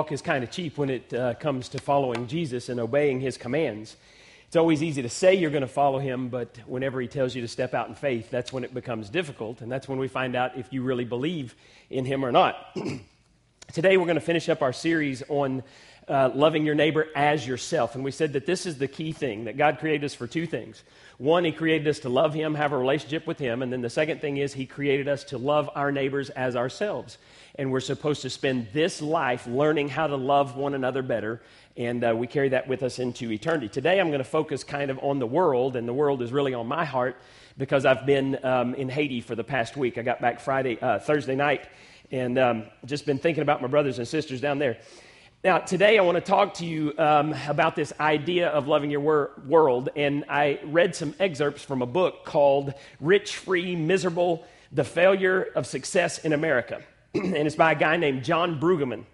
Talk 0.00 0.12
is 0.12 0.22
kind 0.22 0.42
of 0.42 0.50
cheap 0.50 0.78
when 0.78 0.88
it 0.88 1.12
uh, 1.12 1.34
comes 1.34 1.68
to 1.68 1.78
following 1.78 2.26
Jesus 2.26 2.70
and 2.70 2.80
obeying 2.80 3.20
his 3.20 3.36
commands. 3.36 3.98
It's 4.46 4.56
always 4.56 4.82
easy 4.82 5.02
to 5.02 5.10
say 5.10 5.34
you're 5.34 5.50
going 5.50 5.60
to 5.60 5.68
follow 5.68 5.98
him, 5.98 6.30
but 6.30 6.56
whenever 6.64 7.02
he 7.02 7.06
tells 7.06 7.34
you 7.34 7.42
to 7.42 7.48
step 7.48 7.74
out 7.74 7.90
in 7.90 7.94
faith, 7.94 8.30
that's 8.30 8.50
when 8.50 8.64
it 8.64 8.72
becomes 8.72 9.10
difficult, 9.10 9.60
and 9.60 9.70
that's 9.70 9.88
when 9.88 9.98
we 9.98 10.08
find 10.08 10.34
out 10.36 10.56
if 10.56 10.72
you 10.72 10.80
really 10.82 11.04
believe 11.04 11.54
in 11.90 12.06
him 12.06 12.24
or 12.24 12.32
not. 12.32 12.74
Today, 13.74 13.98
we're 13.98 14.06
going 14.06 14.14
to 14.14 14.22
finish 14.22 14.48
up 14.48 14.62
our 14.62 14.72
series 14.72 15.22
on 15.28 15.62
uh, 16.08 16.30
loving 16.34 16.64
your 16.64 16.74
neighbor 16.74 17.08
as 17.14 17.46
yourself. 17.46 17.94
And 17.94 18.02
we 18.02 18.10
said 18.10 18.32
that 18.32 18.46
this 18.46 18.64
is 18.64 18.78
the 18.78 18.88
key 18.88 19.12
thing 19.12 19.44
that 19.44 19.58
God 19.58 19.80
created 19.80 20.06
us 20.06 20.14
for 20.14 20.26
two 20.26 20.46
things. 20.46 20.82
One, 21.18 21.44
He 21.44 21.52
created 21.52 21.86
us 21.88 21.98
to 22.00 22.08
love 22.08 22.32
Him, 22.32 22.54
have 22.54 22.72
a 22.72 22.78
relationship 22.78 23.26
with 23.26 23.38
Him. 23.38 23.60
And 23.60 23.70
then 23.70 23.82
the 23.82 23.90
second 23.90 24.22
thing 24.22 24.38
is 24.38 24.54
He 24.54 24.64
created 24.64 25.08
us 25.08 25.24
to 25.24 25.36
love 25.36 25.68
our 25.74 25.92
neighbors 25.92 26.30
as 26.30 26.56
ourselves. 26.56 27.18
And 27.56 27.70
we're 27.72 27.80
supposed 27.80 28.22
to 28.22 28.30
spend 28.30 28.68
this 28.72 29.02
life 29.02 29.46
learning 29.46 29.88
how 29.88 30.06
to 30.06 30.16
love 30.16 30.56
one 30.56 30.74
another 30.74 31.02
better. 31.02 31.42
And 31.76 32.04
uh, 32.04 32.14
we 32.16 32.26
carry 32.26 32.50
that 32.50 32.68
with 32.68 32.82
us 32.82 32.98
into 32.98 33.30
eternity. 33.30 33.68
Today, 33.68 34.00
I'm 34.00 34.08
going 34.08 34.18
to 34.18 34.24
focus 34.24 34.64
kind 34.64 34.90
of 34.90 34.98
on 35.02 35.18
the 35.18 35.26
world, 35.26 35.76
and 35.76 35.86
the 35.86 35.94
world 35.94 36.22
is 36.22 36.32
really 36.32 36.54
on 36.54 36.66
my 36.66 36.84
heart 36.84 37.16
because 37.56 37.84
I've 37.84 38.06
been 38.06 38.38
um, 38.44 38.74
in 38.74 38.88
Haiti 38.88 39.20
for 39.20 39.34
the 39.34 39.44
past 39.44 39.76
week. 39.76 39.98
I 39.98 40.02
got 40.02 40.20
back 40.20 40.40
Friday, 40.40 40.78
uh, 40.80 40.98
Thursday 40.98 41.34
night 41.34 41.68
and 42.12 42.38
um, 42.38 42.64
just 42.84 43.06
been 43.06 43.18
thinking 43.18 43.42
about 43.42 43.62
my 43.62 43.68
brothers 43.68 43.98
and 43.98 44.06
sisters 44.06 44.40
down 44.40 44.58
there. 44.58 44.78
Now, 45.42 45.58
today 45.58 45.98
I 45.98 46.02
want 46.02 46.16
to 46.16 46.20
talk 46.20 46.54
to 46.54 46.66
you 46.66 46.92
um, 46.98 47.34
about 47.48 47.74
this 47.74 47.92
idea 47.98 48.48
of 48.48 48.68
loving 48.68 48.90
your 48.90 49.00
wor- 49.00 49.30
world, 49.46 49.88
and 49.96 50.24
I 50.28 50.60
read 50.64 50.94
some 50.94 51.14
excerpts 51.18 51.62
from 51.62 51.80
a 51.80 51.86
book 51.86 52.24
called 52.26 52.74
Rich, 53.00 53.36
Free, 53.36 53.74
Miserable 53.74 54.44
The 54.70 54.84
Failure 54.84 55.48
of 55.54 55.66
Success 55.66 56.18
in 56.18 56.34
America. 56.34 56.82
and 57.14 57.34
it's 57.34 57.56
by 57.56 57.72
a 57.72 57.76
guy 57.76 57.96
named 57.96 58.24
John 58.24 58.60
Brueggemann. 58.60 59.04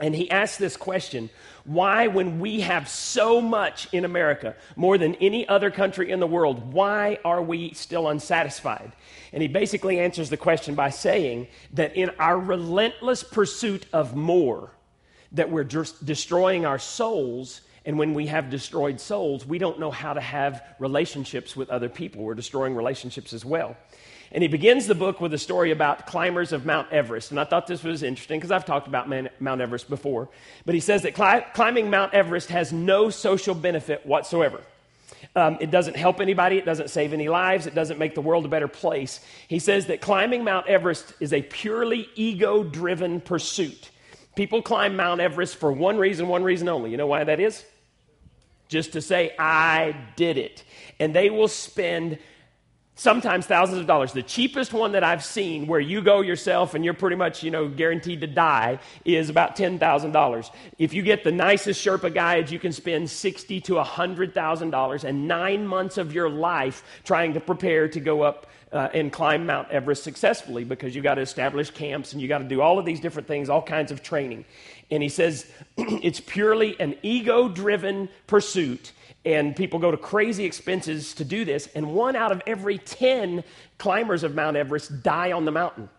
And 0.00 0.14
he 0.14 0.30
asked 0.30 0.58
this 0.58 0.76
question 0.76 1.28
Why, 1.64 2.06
when 2.06 2.38
we 2.38 2.60
have 2.60 2.88
so 2.88 3.40
much 3.40 3.92
in 3.92 4.04
America, 4.04 4.54
more 4.76 4.96
than 4.96 5.16
any 5.16 5.48
other 5.48 5.70
country 5.70 6.10
in 6.10 6.20
the 6.20 6.26
world, 6.26 6.72
why 6.72 7.18
are 7.24 7.42
we 7.42 7.72
still 7.74 8.08
unsatisfied? 8.08 8.92
And 9.32 9.42
he 9.42 9.48
basically 9.48 9.98
answers 9.98 10.30
the 10.30 10.36
question 10.36 10.74
by 10.74 10.90
saying 10.90 11.48
that 11.74 11.96
in 11.96 12.10
our 12.18 12.38
relentless 12.38 13.22
pursuit 13.22 13.86
of 13.92 14.14
more, 14.14 14.70
that 15.32 15.50
we're 15.50 15.64
just 15.64 16.06
destroying 16.06 16.64
our 16.64 16.78
souls. 16.78 17.60
And 17.84 17.98
when 17.98 18.14
we 18.14 18.26
have 18.26 18.50
destroyed 18.50 19.00
souls, 19.00 19.44
we 19.44 19.58
don't 19.58 19.80
know 19.80 19.90
how 19.90 20.12
to 20.12 20.20
have 20.20 20.62
relationships 20.78 21.56
with 21.56 21.70
other 21.70 21.88
people. 21.88 22.22
We're 22.22 22.34
destroying 22.34 22.74
relationships 22.74 23.32
as 23.32 23.44
well. 23.44 23.76
And 24.32 24.42
he 24.42 24.48
begins 24.48 24.86
the 24.86 24.94
book 24.94 25.20
with 25.20 25.32
a 25.32 25.38
story 25.38 25.70
about 25.70 26.06
climbers 26.06 26.52
of 26.52 26.66
Mount 26.66 26.92
Everest. 26.92 27.30
And 27.30 27.40
I 27.40 27.44
thought 27.44 27.66
this 27.66 27.82
was 27.82 28.02
interesting 28.02 28.38
because 28.38 28.50
I've 28.50 28.66
talked 28.66 28.86
about 28.86 29.08
Mount 29.40 29.60
Everest 29.60 29.88
before. 29.88 30.28
But 30.66 30.74
he 30.74 30.80
says 30.80 31.02
that 31.02 31.14
climbing 31.14 31.90
Mount 31.90 32.12
Everest 32.12 32.50
has 32.50 32.72
no 32.72 33.08
social 33.10 33.54
benefit 33.54 34.04
whatsoever. 34.04 34.60
Um, 35.34 35.58
it 35.60 35.70
doesn't 35.70 35.96
help 35.96 36.20
anybody, 36.20 36.58
it 36.58 36.64
doesn't 36.64 36.90
save 36.90 37.12
any 37.12 37.28
lives, 37.28 37.66
it 37.66 37.74
doesn't 37.74 37.98
make 37.98 38.14
the 38.14 38.20
world 38.20 38.44
a 38.44 38.48
better 38.48 38.68
place. 38.68 39.20
He 39.46 39.58
says 39.58 39.86
that 39.86 40.00
climbing 40.00 40.44
Mount 40.44 40.66
Everest 40.66 41.12
is 41.20 41.32
a 41.32 41.42
purely 41.42 42.08
ego 42.14 42.62
driven 42.62 43.20
pursuit. 43.20 43.90
People 44.36 44.62
climb 44.62 44.96
Mount 44.96 45.20
Everest 45.20 45.56
for 45.56 45.72
one 45.72 45.96
reason, 45.98 46.28
one 46.28 46.44
reason 46.44 46.68
only. 46.68 46.90
You 46.90 46.96
know 46.96 47.06
why 47.06 47.24
that 47.24 47.40
is? 47.40 47.64
Just 48.68 48.92
to 48.92 49.00
say, 49.00 49.34
I 49.38 49.96
did 50.16 50.38
it. 50.38 50.62
And 51.00 51.14
they 51.14 51.30
will 51.30 51.48
spend 51.48 52.18
sometimes 52.98 53.46
thousands 53.46 53.80
of 53.80 53.86
dollars. 53.86 54.12
The 54.12 54.24
cheapest 54.24 54.72
one 54.72 54.92
that 54.92 55.04
I've 55.04 55.24
seen 55.24 55.68
where 55.68 55.80
you 55.80 56.02
go 56.02 56.20
yourself 56.20 56.74
and 56.74 56.84
you're 56.84 56.94
pretty 56.94 57.16
much, 57.16 57.44
you 57.44 57.50
know, 57.50 57.68
guaranteed 57.68 58.20
to 58.20 58.26
die 58.26 58.80
is 59.04 59.30
about 59.30 59.56
$10,000. 59.56 60.50
If 60.78 60.92
you 60.92 61.02
get 61.02 61.22
the 61.22 61.30
nicest 61.30 61.84
Sherpa 61.84 62.12
guides, 62.12 62.50
you 62.50 62.58
can 62.58 62.72
spend 62.72 63.08
60 63.08 63.60
to 63.62 63.74
$100,000 63.74 65.04
and 65.04 65.28
9 65.28 65.66
months 65.66 65.96
of 65.96 66.12
your 66.12 66.28
life 66.28 66.82
trying 67.04 67.34
to 67.34 67.40
prepare 67.40 67.88
to 67.88 68.00
go 68.00 68.22
up 68.22 68.48
uh, 68.72 68.88
and 68.92 69.12
climb 69.12 69.46
Mount 69.46 69.70
Everest 69.70 70.02
successfully 70.02 70.64
because 70.64 70.94
you've 70.94 71.04
got 71.04 71.14
to 71.14 71.22
establish 71.22 71.70
camps 71.70 72.12
and 72.12 72.20
you've 72.20 72.28
got 72.28 72.38
to 72.38 72.44
do 72.44 72.60
all 72.60 72.80
of 72.80 72.84
these 72.84 73.00
different 73.00 73.28
things, 73.28 73.48
all 73.48 73.62
kinds 73.62 73.92
of 73.92 74.02
training. 74.02 74.44
And 74.90 75.02
he 75.02 75.08
says 75.08 75.46
it's 75.76 76.20
purely 76.20 76.78
an 76.80 76.96
ego 77.02 77.48
driven 77.48 78.08
pursuit 78.26 78.92
and 79.28 79.54
people 79.54 79.78
go 79.78 79.90
to 79.90 79.98
crazy 79.98 80.46
expenses 80.46 81.12
to 81.12 81.24
do 81.24 81.44
this. 81.44 81.68
And 81.74 81.92
one 81.92 82.16
out 82.16 82.32
of 82.32 82.40
every 82.46 82.78
10 82.78 83.44
climbers 83.76 84.22
of 84.22 84.34
Mount 84.34 84.56
Everest 84.56 85.02
die 85.02 85.32
on 85.32 85.44
the 85.44 85.50
mountain. 85.50 85.90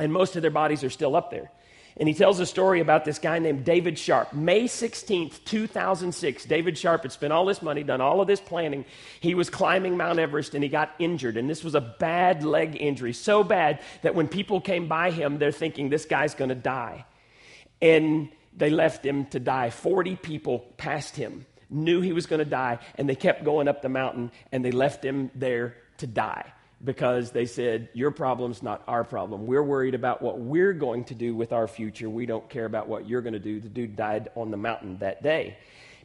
And 0.00 0.12
most 0.12 0.34
of 0.34 0.42
their 0.42 0.50
bodies 0.50 0.82
are 0.82 0.90
still 0.90 1.14
up 1.14 1.30
there. 1.30 1.52
And 1.96 2.08
he 2.08 2.14
tells 2.14 2.40
a 2.40 2.44
story 2.44 2.80
about 2.80 3.04
this 3.04 3.20
guy 3.20 3.38
named 3.38 3.64
David 3.64 3.96
Sharp. 3.96 4.32
May 4.32 4.64
16th, 4.64 5.44
2006, 5.44 6.44
David 6.46 6.76
Sharp 6.76 7.04
had 7.04 7.12
spent 7.12 7.32
all 7.32 7.44
this 7.46 7.62
money, 7.62 7.84
done 7.84 8.00
all 8.00 8.20
of 8.20 8.26
this 8.26 8.40
planning. 8.40 8.84
He 9.20 9.36
was 9.36 9.48
climbing 9.48 9.96
Mount 9.96 10.18
Everest 10.18 10.56
and 10.56 10.64
he 10.64 10.68
got 10.68 10.92
injured. 10.98 11.36
And 11.36 11.48
this 11.48 11.62
was 11.62 11.76
a 11.76 11.80
bad 11.80 12.42
leg 12.42 12.76
injury, 12.80 13.12
so 13.12 13.44
bad 13.44 13.80
that 14.02 14.16
when 14.16 14.26
people 14.26 14.60
came 14.60 14.88
by 14.88 15.12
him, 15.12 15.38
they're 15.38 15.52
thinking, 15.52 15.88
this 15.88 16.04
guy's 16.04 16.34
going 16.34 16.48
to 16.48 16.56
die. 16.56 17.06
And 17.80 18.28
they 18.56 18.70
left 18.70 19.06
him 19.06 19.26
to 19.26 19.38
die. 19.38 19.70
40 19.70 20.16
people 20.16 20.66
passed 20.76 21.14
him 21.14 21.46
knew 21.70 22.00
he 22.00 22.12
was 22.12 22.26
going 22.26 22.38
to 22.38 22.44
die, 22.44 22.78
and 22.96 23.08
they 23.08 23.14
kept 23.14 23.44
going 23.44 23.68
up 23.68 23.82
the 23.82 23.88
mountain, 23.88 24.30
and 24.52 24.64
they 24.64 24.70
left 24.70 25.04
him 25.04 25.30
there 25.34 25.76
to 25.98 26.06
die 26.06 26.52
because 26.84 27.30
they 27.30 27.46
said, 27.46 27.88
Your 27.94 28.10
problem's 28.10 28.62
not 28.62 28.82
our 28.86 29.04
problem. 29.04 29.46
We're 29.46 29.62
worried 29.62 29.94
about 29.94 30.22
what 30.22 30.38
we're 30.38 30.72
going 30.72 31.04
to 31.04 31.14
do 31.14 31.34
with 31.34 31.52
our 31.52 31.66
future. 31.66 32.08
We 32.08 32.26
don't 32.26 32.48
care 32.48 32.66
about 32.66 32.88
what 32.88 33.08
you're 33.08 33.22
going 33.22 33.32
to 33.32 33.38
do. 33.38 33.60
The 33.60 33.68
dude 33.68 33.96
died 33.96 34.28
on 34.34 34.50
the 34.50 34.56
mountain 34.56 34.98
that 34.98 35.22
day 35.22 35.56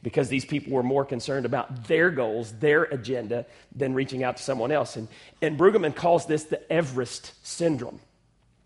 because 0.03 0.29
these 0.29 0.45
people 0.45 0.73
were 0.73 0.83
more 0.83 1.05
concerned 1.05 1.45
about 1.45 1.87
their 1.87 2.09
goals, 2.09 2.51
their 2.53 2.83
agenda, 2.83 3.45
than 3.75 3.93
reaching 3.93 4.23
out 4.23 4.37
to 4.37 4.43
someone 4.43 4.71
else. 4.71 4.95
And, 4.95 5.07
and 5.41 5.57
Brueggemann 5.57 5.95
calls 5.95 6.25
this 6.25 6.45
the 6.45 6.71
Everest 6.71 7.33
syndrome. 7.45 7.99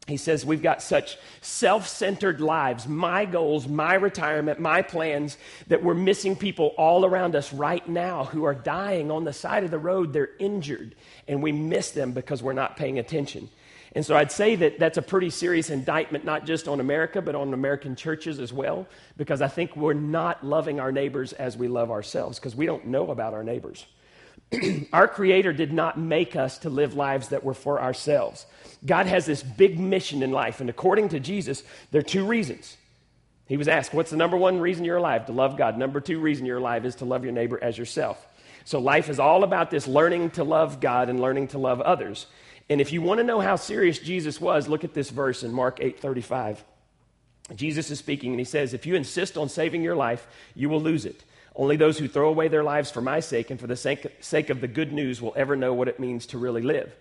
He 0.07 0.17
says, 0.17 0.45
We've 0.45 0.61
got 0.61 0.83
such 0.83 1.17
self 1.41 1.87
centered 1.87 2.39
lives, 2.39 2.87
my 2.87 3.25
goals, 3.25 3.67
my 3.67 3.95
retirement, 3.95 4.59
my 4.59 4.81
plans, 4.81 5.37
that 5.67 5.83
we're 5.83 5.95
missing 5.95 6.35
people 6.35 6.73
all 6.77 7.05
around 7.05 7.35
us 7.35 7.51
right 7.51 7.87
now 7.87 8.25
who 8.25 8.43
are 8.43 8.53
dying 8.53 9.09
on 9.09 9.23
the 9.23 9.33
side 9.33 9.63
of 9.63 9.71
the 9.71 9.79
road. 9.79 10.13
They're 10.13 10.29
injured, 10.37 10.95
and 11.27 11.41
we 11.41 11.51
miss 11.51 11.91
them 11.91 12.11
because 12.11 12.43
we're 12.43 12.53
not 12.53 12.77
paying 12.77 12.99
attention. 12.99 13.49
And 13.95 14.05
so 14.05 14.15
I'd 14.15 14.31
say 14.31 14.55
that 14.57 14.77
that's 14.77 14.97
a 14.97 15.01
pretty 15.01 15.29
serious 15.29 15.69
indictment, 15.69 16.25
not 16.25 16.45
just 16.45 16.67
on 16.67 16.81
America, 16.81 17.21
but 17.21 17.33
on 17.33 17.53
American 17.53 17.95
churches 17.95 18.39
as 18.39 18.51
well, 18.51 18.85
because 19.15 19.41
I 19.41 19.47
think 19.47 19.75
we're 19.75 19.93
not 19.93 20.45
loving 20.45 20.81
our 20.81 20.91
neighbors 20.91 21.31
as 21.33 21.57
we 21.57 21.69
love 21.69 21.89
ourselves, 21.89 22.37
because 22.37 22.55
we 22.55 22.65
don't 22.65 22.87
know 22.87 23.09
about 23.09 23.33
our 23.33 23.43
neighbors. 23.43 23.85
our 24.93 25.07
Creator 25.07 25.53
did 25.53 25.73
not 25.73 25.99
make 25.99 26.35
us 26.35 26.59
to 26.59 26.69
live 26.69 26.93
lives 26.93 27.29
that 27.29 27.43
were 27.43 27.53
for 27.53 27.81
ourselves. 27.81 28.45
God 28.85 29.07
has 29.07 29.25
this 29.25 29.43
big 29.43 29.79
mission 29.79 30.21
in 30.23 30.31
life, 30.31 30.61
and 30.61 30.69
according 30.69 31.09
to 31.09 31.19
Jesus, 31.19 31.63
there 31.91 31.99
are 31.99 32.03
two 32.03 32.25
reasons. 32.25 32.77
He 33.47 33.57
was 33.57 33.67
asked, 33.67 33.93
What's 33.93 34.11
the 34.11 34.17
number 34.17 34.37
one 34.37 34.59
reason 34.59 34.85
you're 34.85 34.97
alive? 34.97 35.27
To 35.27 35.31
love 35.31 35.57
God. 35.57 35.77
Number 35.77 36.01
two 36.01 36.19
reason 36.19 36.45
you're 36.45 36.57
alive 36.57 36.85
is 36.85 36.95
to 36.95 37.05
love 37.05 37.23
your 37.23 37.33
neighbor 37.33 37.59
as 37.61 37.77
yourself. 37.77 38.25
So 38.63 38.79
life 38.79 39.09
is 39.09 39.19
all 39.19 39.43
about 39.43 39.69
this 39.69 39.87
learning 39.87 40.31
to 40.31 40.43
love 40.43 40.79
God 40.79 41.09
and 41.09 41.19
learning 41.19 41.49
to 41.49 41.59
love 41.59 41.81
others. 41.81 42.25
And 42.69 42.81
if 42.81 42.91
you 42.91 43.01
want 43.01 43.19
to 43.19 43.23
know 43.23 43.39
how 43.39 43.57
serious 43.57 43.99
Jesus 43.99 44.41
was, 44.41 44.67
look 44.67 44.83
at 44.83 44.95
this 44.95 45.11
verse 45.11 45.43
in 45.43 45.53
Mark 45.53 45.77
8 45.79 45.99
35. 45.99 46.63
Jesus 47.53 47.91
is 47.91 47.99
speaking, 47.99 48.31
and 48.31 48.39
he 48.39 48.45
says, 48.45 48.73
If 48.73 48.87
you 48.87 48.95
insist 48.95 49.37
on 49.37 49.49
saving 49.49 49.83
your 49.83 49.95
life, 49.95 50.25
you 50.55 50.67
will 50.67 50.81
lose 50.81 51.05
it. 51.05 51.23
Only 51.55 51.77
those 51.77 51.97
who 51.97 52.07
throw 52.07 52.27
away 52.27 52.49
their 52.49 52.63
lives 52.63 52.91
for 52.91 53.01
my 53.01 53.21
sake 53.21 53.49
and 53.49 53.59
for 53.59 53.67
the 53.67 53.77
sake, 53.77 54.49
of 54.49 54.61
the 54.61 54.67
good 54.67 54.91
news 54.91 55.21
will 55.21 55.33
ever 55.37 55.55
know 55.55 55.73
what 55.73 55.87
it 55.87 55.99
means 55.99 56.25
to 56.27 56.37
really 56.37 56.61
live. 56.61 56.93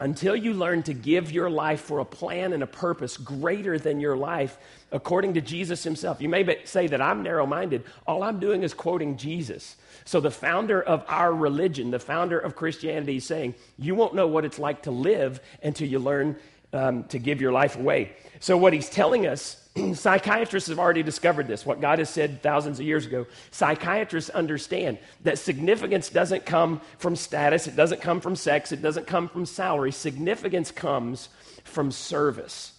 Until 0.00 0.34
you 0.34 0.54
learn 0.54 0.82
to 0.84 0.94
give 0.94 1.30
your 1.30 1.50
life 1.50 1.82
for 1.82 2.00
a 2.00 2.04
plan 2.04 2.52
and 2.52 2.62
a 2.62 2.66
purpose 2.66 3.16
greater 3.16 3.78
than 3.78 4.00
your 4.00 4.16
life, 4.16 4.56
according 4.90 5.34
to 5.34 5.40
Jesus 5.40 5.84
himself. 5.84 6.20
You 6.20 6.28
may 6.28 6.64
say 6.64 6.88
that 6.88 7.00
I'm 7.00 7.22
narrow 7.22 7.46
minded. 7.46 7.84
All 8.06 8.22
I'm 8.22 8.40
doing 8.40 8.62
is 8.62 8.74
quoting 8.74 9.16
Jesus. 9.16 9.76
So, 10.04 10.20
the 10.20 10.32
founder 10.32 10.82
of 10.82 11.04
our 11.06 11.32
religion, 11.32 11.90
the 11.90 12.00
founder 12.00 12.38
of 12.38 12.56
Christianity, 12.56 13.16
is 13.16 13.24
saying, 13.24 13.54
You 13.78 13.94
won't 13.94 14.14
know 14.14 14.26
what 14.26 14.44
it's 14.44 14.58
like 14.58 14.82
to 14.82 14.90
live 14.90 15.40
until 15.62 15.88
you 15.88 15.98
learn 16.00 16.36
um, 16.72 17.04
to 17.04 17.18
give 17.18 17.40
your 17.40 17.52
life 17.52 17.76
away. 17.76 18.16
So, 18.40 18.56
what 18.56 18.72
he's 18.72 18.90
telling 18.90 19.26
us 19.26 19.63
psychiatrists 19.94 20.68
have 20.68 20.78
already 20.78 21.02
discovered 21.02 21.48
this, 21.48 21.66
what 21.66 21.80
God 21.80 21.98
has 21.98 22.08
said 22.08 22.42
thousands 22.42 22.78
of 22.78 22.86
years 22.86 23.06
ago. 23.06 23.26
Psychiatrists 23.50 24.30
understand 24.30 24.98
that 25.22 25.38
significance 25.38 26.10
doesn't 26.10 26.46
come 26.46 26.80
from 26.98 27.16
status, 27.16 27.66
it 27.66 27.74
doesn't 27.74 28.00
come 28.00 28.20
from 28.20 28.36
sex, 28.36 28.72
it 28.72 28.82
doesn't 28.82 29.06
come 29.06 29.28
from 29.28 29.46
salary. 29.46 29.90
Significance 29.90 30.70
comes 30.70 31.28
from 31.64 31.90
service. 31.90 32.72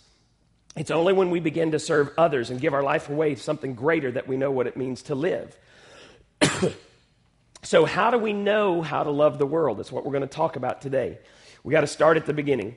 It's 0.78 0.92
only 0.92 1.14
when 1.14 1.30
we 1.30 1.40
begin 1.40 1.72
to 1.72 1.80
serve 1.80 2.12
others 2.18 2.50
and 2.50 2.60
give 2.60 2.74
our 2.74 2.84
life 2.84 3.10
away 3.10 3.36
to 3.36 3.42
something 3.42 3.76
greater 3.76 4.12
that 4.12 4.28
we 4.28 4.38
know 4.38 4.52
what 4.52 4.68
it 4.68 4.76
means 4.78 5.04
to 5.04 5.16
live. 5.16 5.58
so, 7.64 7.86
how 7.86 8.12
do 8.12 8.18
we 8.18 8.34
know 8.34 8.82
how 8.82 9.04
to 9.04 9.12
love 9.12 9.38
the 9.38 9.46
world? 9.46 9.80
That's 9.80 9.92
what 9.92 10.06
we're 10.06 10.12
going 10.12 10.22
to 10.22 10.28
talk 10.28 10.56
about 10.58 10.82
today. 10.82 11.18
We 11.64 11.72
got 11.72 11.82
to 11.82 11.88
start 11.88 12.18
at 12.18 12.26
the 12.26 12.34
beginning. 12.34 12.76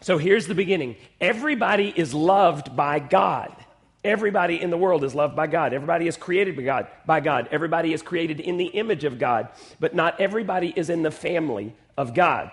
So 0.00 0.18
here's 0.18 0.46
the 0.46 0.54
beginning 0.54 0.96
everybody 1.20 1.92
is 1.94 2.14
loved 2.14 2.74
by 2.74 2.98
God. 2.98 3.54
Everybody 4.02 4.60
in 4.60 4.70
the 4.70 4.78
world 4.78 5.04
is 5.04 5.14
loved 5.14 5.36
by 5.36 5.46
God. 5.46 5.74
Everybody 5.74 6.08
is 6.08 6.16
created 6.16 6.56
by 6.56 6.62
God, 6.62 6.86
by 7.04 7.20
God. 7.20 7.48
Everybody 7.50 7.92
is 7.92 8.00
created 8.00 8.40
in 8.40 8.56
the 8.56 8.66
image 8.66 9.04
of 9.04 9.18
God, 9.18 9.48
but 9.78 9.94
not 9.94 10.18
everybody 10.18 10.72
is 10.74 10.88
in 10.88 11.02
the 11.02 11.10
family 11.10 11.74
of 11.98 12.14
God. 12.14 12.50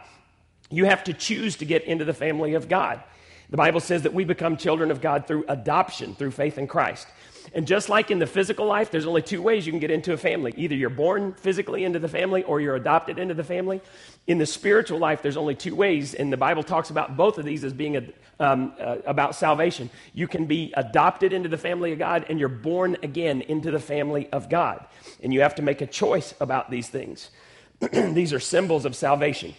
You 0.69 0.85
have 0.85 1.05
to 1.05 1.13
choose 1.13 1.55
to 1.57 1.65
get 1.65 1.85
into 1.85 2.03
the 2.03 2.13
family 2.13 2.55
of 2.55 2.67
God. 2.67 3.01
The 3.50 3.55
Bible 3.55 3.79
says 3.79 4.01
that 4.01 4.13
we 4.13 4.25
become 4.25 4.57
children 4.57 4.91
of 4.91 5.00
God 5.00 5.25
through 5.25 5.45
adoption, 5.47 6.15
through 6.15 6.31
faith 6.31 6.57
in 6.57 6.67
Christ. 6.67 7.07
And 7.53 7.65
just 7.65 7.89
like 7.89 8.11
in 8.11 8.19
the 8.19 8.27
physical 8.27 8.65
life, 8.65 8.91
there's 8.91 9.05
only 9.05 9.21
two 9.21 9.41
ways 9.41 9.65
you 9.65 9.71
can 9.71 9.79
get 9.79 9.91
into 9.91 10.13
a 10.13 10.17
family. 10.17 10.53
Either 10.57 10.75
you're 10.75 10.89
born 10.89 11.33
physically 11.33 11.83
into 11.83 11.99
the 11.99 12.07
family 12.07 12.44
or 12.44 12.59
you're 12.59 12.75
adopted 12.75 13.17
into 13.17 13.33
the 13.33 13.44
family. 13.44 13.81
In 14.27 14.38
the 14.38 14.45
spiritual 14.45 14.99
life, 14.99 15.21
there's 15.21 15.38
only 15.38 15.55
two 15.55 15.75
ways, 15.75 16.13
and 16.13 16.31
the 16.31 16.38
Bible 16.38 16.63
talks 16.63 16.89
about 16.89 17.15
both 17.15 17.38
of 17.38 17.45
these 17.45 17.63
as 17.63 17.73
being 17.73 17.97
a, 17.97 18.03
um, 18.39 18.73
uh, 18.79 18.97
about 19.05 19.35
salvation. 19.35 19.89
You 20.13 20.27
can 20.27 20.45
be 20.45 20.73
adopted 20.75 21.31
into 21.33 21.49
the 21.49 21.57
family 21.57 21.94
of 21.94 21.99
God, 21.99 22.25
and 22.29 22.39
you're 22.39 22.49
born 22.49 22.97
again 23.03 23.41
into 23.41 23.71
the 23.71 23.79
family 23.79 24.29
of 24.31 24.50
God. 24.50 24.85
And 25.23 25.33
you 25.33 25.41
have 25.41 25.55
to 25.55 25.61
make 25.61 25.81
a 25.81 25.88
choice 25.88 26.33
about 26.39 26.69
these 26.69 26.89
things. 26.89 27.29
these 27.91 28.33
are 28.33 28.39
symbols 28.39 28.85
of 28.85 28.95
salvation. 28.95 29.53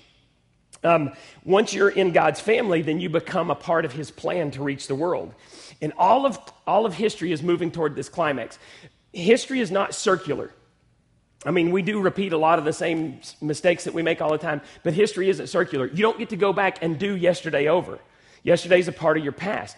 Um, 0.84 1.12
once 1.44 1.72
you're 1.72 1.88
in 1.88 2.12
God's 2.12 2.40
family, 2.40 2.82
then 2.82 3.00
you 3.00 3.08
become 3.08 3.50
a 3.50 3.54
part 3.54 3.84
of 3.84 3.92
His 3.92 4.10
plan 4.10 4.50
to 4.52 4.62
reach 4.62 4.86
the 4.86 4.94
world. 4.94 5.34
And 5.80 5.92
all 5.98 6.26
of, 6.26 6.38
all 6.66 6.86
of 6.86 6.94
history 6.94 7.32
is 7.32 7.42
moving 7.42 7.70
toward 7.70 7.94
this 7.94 8.08
climax. 8.08 8.58
History 9.12 9.60
is 9.60 9.70
not 9.70 9.94
circular. 9.94 10.52
I 11.46 11.52
mean, 11.52 11.70
we 11.70 11.82
do 11.82 12.00
repeat 12.00 12.32
a 12.32 12.38
lot 12.38 12.58
of 12.58 12.64
the 12.64 12.72
same 12.72 13.20
mistakes 13.40 13.84
that 13.84 13.94
we 13.94 14.02
make 14.02 14.20
all 14.20 14.30
the 14.30 14.38
time, 14.38 14.60
but 14.82 14.92
history 14.92 15.28
isn't 15.30 15.46
circular. 15.46 15.86
You 15.86 16.02
don't 16.02 16.18
get 16.18 16.30
to 16.30 16.36
go 16.36 16.52
back 16.52 16.82
and 16.82 16.98
do 16.98 17.16
yesterday 17.16 17.68
over. 17.68 18.00
Yesterday's 18.42 18.88
a 18.88 18.92
part 18.92 19.16
of 19.16 19.22
your 19.22 19.32
past. 19.32 19.76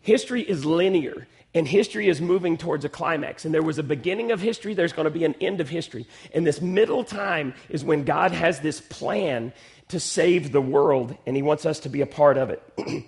History 0.00 0.42
is 0.42 0.66
linear, 0.66 1.26
and 1.54 1.66
history 1.66 2.08
is 2.08 2.20
moving 2.20 2.58
towards 2.58 2.84
a 2.84 2.90
climax. 2.90 3.46
And 3.46 3.54
there 3.54 3.62
was 3.62 3.78
a 3.78 3.82
beginning 3.82 4.32
of 4.32 4.40
history, 4.40 4.74
there's 4.74 4.92
going 4.92 5.04
to 5.04 5.10
be 5.10 5.24
an 5.24 5.34
end 5.40 5.62
of 5.62 5.68
history. 5.70 6.06
And 6.34 6.46
this 6.46 6.60
middle 6.60 7.04
time 7.04 7.54
is 7.70 7.84
when 7.84 8.04
God 8.04 8.32
has 8.32 8.60
this 8.60 8.80
plan 8.80 9.52
to 9.88 9.98
save 9.98 10.52
the 10.52 10.60
world, 10.60 11.16
and 11.26 11.34
He 11.34 11.42
wants 11.42 11.64
us 11.66 11.80
to 11.80 11.88
be 11.88 12.00
a 12.00 12.06
part 12.06 12.36
of 12.36 12.50
it. 12.50 12.62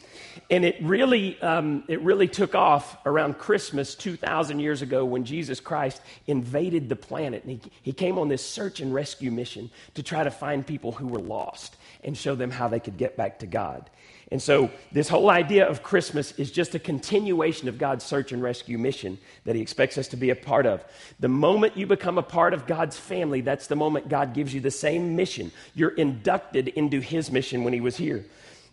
and 0.50 0.64
it 0.64 0.76
really, 0.82 1.40
um, 1.42 1.84
it 1.88 2.00
really 2.00 2.26
took 2.26 2.54
off 2.54 2.96
around 3.06 3.38
Christmas 3.38 3.94
2,000 3.94 4.60
years 4.60 4.82
ago 4.82 5.04
when 5.04 5.24
Jesus 5.24 5.60
Christ 5.60 6.00
invaded 6.26 6.88
the 6.88 6.96
planet. 6.96 7.44
And 7.44 7.52
he, 7.52 7.70
he 7.82 7.92
came 7.92 8.18
on 8.18 8.28
this 8.28 8.44
search 8.44 8.80
and 8.80 8.92
rescue 8.94 9.30
mission 9.30 9.70
to 9.94 10.02
try 10.02 10.24
to 10.24 10.30
find 10.30 10.66
people 10.66 10.92
who 10.92 11.06
were 11.06 11.20
lost 11.20 11.76
and 12.02 12.16
show 12.16 12.34
them 12.34 12.50
how 12.50 12.68
they 12.68 12.80
could 12.80 12.96
get 12.96 13.16
back 13.16 13.40
to 13.40 13.46
God. 13.46 13.90
And 14.32 14.40
so, 14.40 14.70
this 14.92 15.08
whole 15.08 15.28
idea 15.28 15.66
of 15.66 15.82
Christmas 15.82 16.30
is 16.32 16.52
just 16.52 16.76
a 16.76 16.78
continuation 16.78 17.68
of 17.68 17.78
God's 17.78 18.04
search 18.04 18.30
and 18.30 18.40
rescue 18.40 18.78
mission 18.78 19.18
that 19.44 19.56
He 19.56 19.62
expects 19.62 19.98
us 19.98 20.06
to 20.08 20.16
be 20.16 20.30
a 20.30 20.36
part 20.36 20.66
of. 20.66 20.84
The 21.18 21.28
moment 21.28 21.76
you 21.76 21.86
become 21.86 22.16
a 22.16 22.22
part 22.22 22.54
of 22.54 22.66
God's 22.66 22.96
family, 22.96 23.40
that's 23.40 23.66
the 23.66 23.74
moment 23.74 24.08
God 24.08 24.32
gives 24.32 24.54
you 24.54 24.60
the 24.60 24.70
same 24.70 25.16
mission. 25.16 25.50
You're 25.74 25.90
inducted 25.90 26.68
into 26.68 27.00
His 27.00 27.32
mission 27.32 27.64
when 27.64 27.72
He 27.72 27.80
was 27.80 27.96
here. 27.96 28.24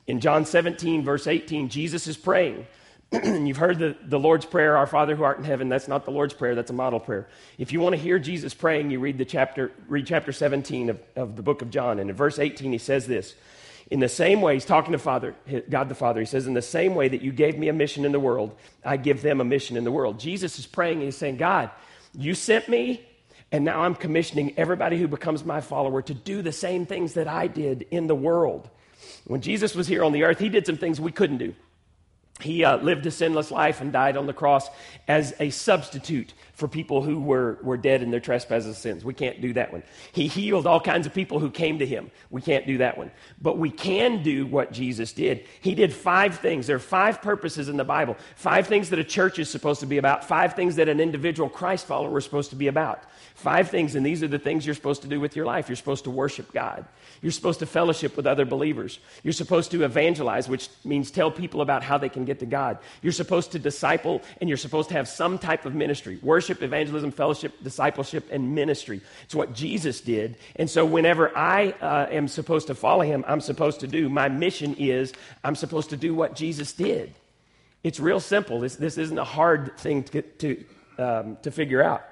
In 0.06 0.20
John 0.20 0.46
17, 0.46 1.04
verse 1.04 1.26
18, 1.26 1.70
Jesus 1.70 2.06
is 2.06 2.18
praying. 2.18 2.68
You've 3.12 3.58
heard 3.58 3.80
the, 3.80 3.96
the 4.04 4.20
Lord's 4.20 4.46
Prayer, 4.46 4.78
Our 4.78 4.88
Father 4.88 5.16
who 5.16 5.24
art 5.24 5.40
in 5.40 5.44
heaven. 5.44 5.70
That's 5.70 5.88
not 5.88 6.06
the 6.06 6.12
Lord's 6.12 6.36
Prayer, 6.36 6.54
that's 6.54 6.70
a 6.70 6.74
model 6.74 7.00
prayer. 7.00 7.28
If 7.58 7.72
you 7.72 7.80
want 7.80 7.96
to 7.96 8.02
hear 8.02 8.20
Jesus 8.20 8.54
praying, 8.54 8.92
you 8.92 9.00
read 9.00 9.18
the 9.18 9.26
chapter, 9.26 9.72
read 9.88 10.06
chapter 10.06 10.32
17 10.32 10.92
of, 10.92 11.00
of 11.16 11.36
the 11.36 11.42
book 11.42 11.64
of 11.64 11.72
John. 11.72 12.00
And 12.00 12.12
in 12.12 12.16
verse 12.16 12.38
18, 12.38 12.72
he 12.72 12.78
says 12.78 13.08
this. 13.08 13.34
In 13.90 14.02
the 14.02 14.10
same 14.10 14.42
way, 14.42 14.56
he's 14.56 14.66
talking 14.66 14.92
to 14.92 14.98
Father, 14.98 15.34
God 15.70 15.88
the 15.88 15.96
Father. 15.96 16.20
He 16.20 16.26
says, 16.26 16.46
In 16.46 16.54
the 16.54 16.62
same 16.62 16.94
way 16.94 17.08
that 17.08 17.22
you 17.22 17.32
gave 17.32 17.58
me 17.58 17.70
a 17.70 17.74
mission 17.74 18.04
in 18.04 18.12
the 18.12 18.20
world, 18.20 18.56
I 18.84 18.98
give 18.98 19.22
them 19.22 19.40
a 19.40 19.46
mission 19.46 19.78
in 19.78 19.86
the 19.86 19.92
world. 19.92 20.20
Jesus 20.20 20.60
is 20.60 20.66
praying 20.66 20.96
and 20.96 21.04
he's 21.04 21.16
saying, 21.16 21.38
God, 21.38 21.72
you 22.14 22.34
sent 22.34 22.68
me, 22.68 23.06
and 23.52 23.64
now 23.64 23.82
I'm 23.82 23.96
commissioning 23.96 24.54
everybody 24.58 24.98
who 24.98 25.08
becomes 25.08 25.46
my 25.46 25.62
follower 25.62 26.02
to 26.02 26.14
do 26.14 26.42
the 26.42 26.52
same 26.52 26.86
things 26.86 27.14
that 27.14 27.28
I 27.30 27.48
did 27.48 27.88
in 27.90 28.08
the 28.08 28.16
world. 28.16 28.70
When 29.26 29.42
Jesus 29.42 29.74
was 29.74 29.88
here 29.88 30.04
on 30.04 30.12
the 30.12 30.24
earth, 30.24 30.40
he 30.40 30.50
did 30.50 30.66
some 30.66 30.78
things 30.78 31.00
we 31.00 31.12
couldn't 31.12 31.38
do. 31.38 31.56
He 32.42 32.64
uh, 32.64 32.78
lived 32.78 33.06
a 33.06 33.12
sinless 33.12 33.52
life 33.52 33.82
and 33.82 33.92
died 33.92 34.18
on 34.18 34.28
the 34.28 34.34
cross 34.34 34.70
as 35.08 35.34
a 35.40 35.50
substitute 35.50 36.34
for 36.58 36.68
people 36.68 37.04
who 37.04 37.20
were, 37.20 37.60
were 37.62 37.78
dead 37.78 38.02
in 38.02 38.10
their 38.10 38.20
trespasses 38.20 38.66
and 38.66 38.76
sins. 38.76 39.06
We 39.06 39.14
can't 39.14 39.40
do 39.42 39.54
that 39.54 39.72
one. 39.72 39.84
He 40.12 40.26
healed 40.26 40.66
all 40.66 40.80
kinds 40.80 41.06
of 41.06 41.14
people 41.14 41.38
who 41.38 41.52
came 41.52 41.78
to 41.78 41.86
him. 41.86 42.10
We 42.32 42.42
can't 42.42 42.66
do 42.66 42.80
that 42.80 42.98
one. 42.98 43.12
But 43.40 43.60
we 43.60 43.70
can 43.70 44.24
do 44.24 44.48
what 44.48 44.72
Jesus 44.72 45.14
did. 45.14 45.46
He 45.62 45.76
did 45.76 45.94
five 45.94 46.40
things. 46.40 46.66
There 46.66 46.76
are 46.76 46.80
five 46.80 47.22
purposes 47.22 47.70
in 47.70 47.78
the 47.78 47.84
Bible, 47.84 48.18
five 48.36 48.66
things 48.66 48.90
that 48.90 48.98
a 48.98 49.04
church 49.04 49.38
is 49.38 49.52
supposed 49.52 49.82
to 49.82 49.86
be 49.86 50.00
about, 50.00 50.24
five 50.24 50.56
things 50.56 50.78
that 50.78 50.90
an 50.90 51.00
individual 51.00 51.48
Christ 51.48 51.86
follower 51.86 52.18
is 52.18 52.24
supposed 52.24 52.50
to 52.50 52.56
be 52.56 52.66
about. 52.66 53.04
Five 53.36 53.70
things, 53.70 53.94
and 53.94 54.04
these 54.04 54.24
are 54.24 54.28
the 54.28 54.40
things 54.40 54.66
you're 54.66 54.74
supposed 54.74 55.04
to 55.04 55.08
do 55.08 55.20
with 55.20 55.36
your 55.36 55.46
life. 55.46 55.70
You're 55.70 55.76
supposed 55.76 56.06
to 56.06 56.10
worship 56.10 56.52
God. 56.52 56.88
You're 57.22 57.32
supposed 57.32 57.60
to 57.60 57.68
fellowship 57.68 58.18
with 58.18 58.26
other 58.26 58.46
believers. 58.46 58.98
You're 59.22 59.32
supposed 59.32 59.70
to 59.72 59.84
evangelize, 59.84 60.50
which 60.50 60.70
means 60.84 61.12
tell 61.12 61.30
people 61.30 61.62
about 61.62 61.84
how 61.84 62.00
they 62.00 62.10
can 62.10 62.26
get 62.26 62.40
to 62.40 62.48
God. 62.48 62.80
You're 63.04 63.14
supposed 63.14 63.52
to 63.52 63.60
disciple, 63.60 64.24
and 64.42 64.50
you're 64.50 64.58
supposed 64.58 64.90
to 64.90 64.96
have 64.96 65.08
some 65.08 65.38
type 65.38 65.68
of 65.68 65.76
ministry 65.76 66.18
worship, 66.24 66.47
evangelism, 66.50 67.12
fellowship, 67.12 67.54
discipleship, 67.64 68.28
and 68.32 68.56
ministry. 68.56 69.02
It's 69.24 69.36
what 69.36 69.54
Jesus 69.54 70.02
did. 70.02 70.38
And 70.56 70.70
so, 70.70 70.86
whenever 70.86 71.36
I 71.38 71.72
uh, 71.82 72.08
am 72.10 72.28
supposed 72.28 72.68
to 72.68 72.76
follow 72.76 73.04
him, 73.04 73.24
I'm 73.28 73.42
supposed 73.42 73.82
to 73.82 73.88
do. 73.88 74.10
My 74.10 74.30
mission 74.30 74.76
is 74.76 75.14
I'm 75.44 75.56
supposed 75.56 75.90
to 75.92 75.98
do 75.98 76.14
what 76.16 76.36
Jesus 76.36 76.74
did. 76.74 77.14
It's 77.84 78.00
real 78.00 78.20
simple. 78.20 78.60
This, 78.60 78.76
this 78.76 78.98
isn't 78.98 79.18
a 79.18 79.24
hard 79.24 79.78
thing 79.78 80.04
to, 80.04 80.22
to, 80.22 80.66
um, 80.98 81.38
to 81.44 81.52
figure 81.52 81.84
out. 81.84 82.04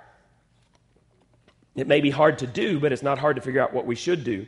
It 1.76 1.88
may 1.88 2.02
be 2.02 2.10
hard 2.10 2.40
to 2.40 2.48
do, 2.48 2.80
but 2.80 2.92
it's 2.92 3.04
not 3.04 3.18
hard 3.18 3.36
to 3.36 3.42
figure 3.42 3.62
out 3.62 3.74
what 3.74 3.86
we 3.86 3.96
should 3.96 4.24
do. 4.24 4.46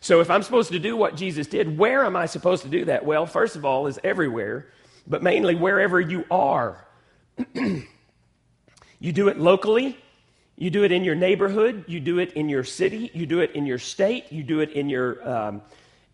So, 0.00 0.20
if 0.20 0.30
I'm 0.30 0.42
supposed 0.42 0.72
to 0.72 0.78
do 0.78 0.96
what 0.96 1.16
Jesus 1.16 1.46
did, 1.46 1.78
where 1.78 2.04
am 2.04 2.16
I 2.16 2.26
supposed 2.26 2.62
to 2.62 2.68
do 2.68 2.84
that? 2.84 3.04
Well, 3.04 3.26
first 3.26 3.56
of 3.56 3.64
all, 3.64 3.86
is 3.86 3.98
everywhere, 4.04 4.68
but 5.06 5.22
mainly 5.22 5.54
wherever 5.54 6.00
you 6.00 6.24
are. 6.30 6.86
you 9.00 9.12
do 9.12 9.28
it 9.28 9.38
locally, 9.38 9.96
you 10.56 10.70
do 10.70 10.84
it 10.84 10.92
in 10.92 11.04
your 11.04 11.14
neighborhood, 11.14 11.84
you 11.86 12.00
do 12.00 12.18
it 12.18 12.32
in 12.32 12.48
your 12.48 12.64
city, 12.64 13.10
you 13.14 13.26
do 13.26 13.40
it 13.40 13.52
in 13.52 13.64
your 13.66 13.78
state, 13.78 14.32
you 14.32 14.42
do 14.42 14.60
it 14.60 14.70
in 14.70 14.88
your 14.88 15.28
um, 15.28 15.62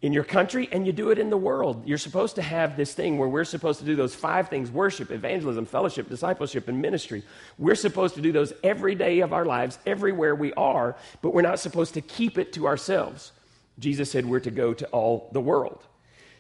in 0.05 0.13
your 0.13 0.23
country 0.23 0.69
and 0.71 0.87
you 0.87 0.93
do 0.93 1.11
it 1.11 1.19
in 1.19 1.31
the 1.31 1.37
world. 1.37 1.83
You're 1.87 1.97
supposed 1.97 2.35
to 2.35 2.43
have 2.43 2.77
this 2.77 2.93
thing 2.93 3.17
where 3.17 3.27
we're 3.27 3.43
supposed 3.45 3.79
to 3.79 3.87
do 3.87 3.97
those 3.97 4.15
five 4.15 4.51
things 4.51 4.71
worship, 4.71 5.11
evangelism, 5.11 5.65
fellowship, 5.65 6.11
discipleship, 6.11 6.69
and 6.69 6.83
ministry. 6.83 7.23
We're 7.57 7.75
supposed 7.75 8.15
to 8.17 8.21
do 8.21 8.31
those 8.31 8.53
every 8.63 8.95
day 8.95 9.21
of 9.21 9.33
our 9.33 9.47
lives, 9.47 9.79
everywhere 9.87 10.35
we 10.35 10.53
are, 10.53 10.95
but 11.23 11.33
we're 11.33 11.41
not 11.41 11.59
supposed 11.59 11.95
to 11.95 12.03
keep 12.03 12.37
it 12.37 12.53
to 12.53 12.67
ourselves. 12.67 13.33
Jesus 13.79 14.11
said 14.11 14.27
we're 14.27 14.41
to 14.41 14.51
go 14.51 14.75
to 14.75 14.87
all 14.89 15.31
the 15.33 15.41
world. 15.41 15.83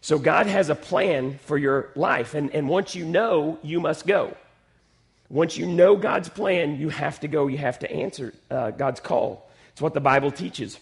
So 0.02 0.18
God 0.18 0.46
has 0.46 0.68
a 0.68 0.74
plan 0.74 1.38
for 1.38 1.56
your 1.56 1.88
life, 1.94 2.34
and, 2.34 2.50
and 2.54 2.68
once 2.68 2.94
you 2.94 3.06
know, 3.06 3.58
you 3.62 3.80
must 3.80 4.06
go. 4.06 4.36
Once 5.28 5.56
you 5.56 5.66
know 5.66 5.96
God's 5.96 6.28
plan, 6.28 6.78
you 6.78 6.88
have 6.90 7.20
to 7.20 7.28
go, 7.28 7.46
you 7.46 7.58
have 7.58 7.78
to 7.80 7.90
answer 7.90 8.34
uh, 8.50 8.70
God's 8.70 9.00
call. 9.00 9.50
It's 9.72 9.82
what 9.82 9.94
the 9.94 10.00
Bible 10.00 10.30
teaches. 10.30 10.78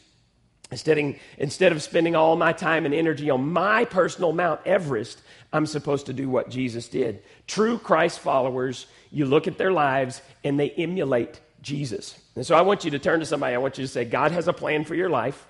Instead, 0.71 1.17
instead 1.39 1.73
of 1.73 1.83
spending 1.83 2.17
all 2.17 2.35
my 2.35 2.53
time 2.53 2.87
and 2.87 2.95
energy 2.95 3.29
on 3.29 3.53
my 3.53 3.85
personal 3.85 4.33
Mount 4.33 4.61
Everest, 4.67 5.21
I'm 5.53 5.67
supposed 5.67 6.07
to 6.07 6.13
do 6.13 6.31
what 6.31 6.49
Jesus 6.49 6.89
did. 6.89 7.23
True 7.47 7.79
Christ 7.79 8.21
followers, 8.21 8.87
you 9.11 9.27
look 9.27 9.47
at 9.47 9.59
their 9.59 9.71
lives 9.71 10.23
and 10.45 10.59
they 10.59 10.71
emulate 10.71 11.41
Jesus. 11.61 12.19
And 12.37 12.47
so 12.47 12.57
I 12.57 12.63
want 12.63 12.85
you 12.85 12.91
to 12.93 12.99
turn 12.99 13.21
to 13.21 13.27
somebody, 13.27 13.55
I 13.55 13.59
want 13.59 13.77
you 13.77 13.85
to 13.85 13.89
say, 13.89 14.05
God 14.05 14.33
has 14.33 14.49
a 14.49 14.53
plan 14.53 14.85
for 14.85 14.95
your 14.95 15.11
life. 15.11 15.47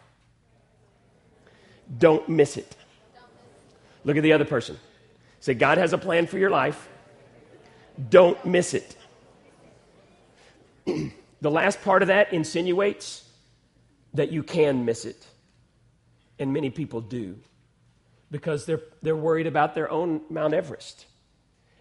Don't 1.98 2.28
miss 2.28 2.56
it. 2.56 2.74
Look 4.04 4.16
at 4.16 4.22
the 4.22 4.32
other 4.32 4.44
person. 4.44 4.76
Say, 5.40 5.54
God 5.54 5.78
has 5.78 5.92
a 5.92 5.98
plan 5.98 6.26
for 6.26 6.38
your 6.38 6.50
life. 6.50 6.88
Don't 8.08 8.42
miss 8.44 8.74
it. 8.74 8.96
the 10.86 11.50
last 11.50 11.82
part 11.82 12.02
of 12.02 12.08
that 12.08 12.32
insinuates 12.32 13.28
that 14.14 14.30
you 14.32 14.42
can 14.42 14.84
miss 14.84 15.04
it. 15.04 15.26
And 16.38 16.52
many 16.52 16.70
people 16.70 17.00
do 17.00 17.38
because 18.30 18.66
they're, 18.66 18.82
they're 19.02 19.16
worried 19.16 19.46
about 19.46 19.74
their 19.74 19.90
own 19.90 20.22
Mount 20.30 20.54
Everest. 20.54 21.06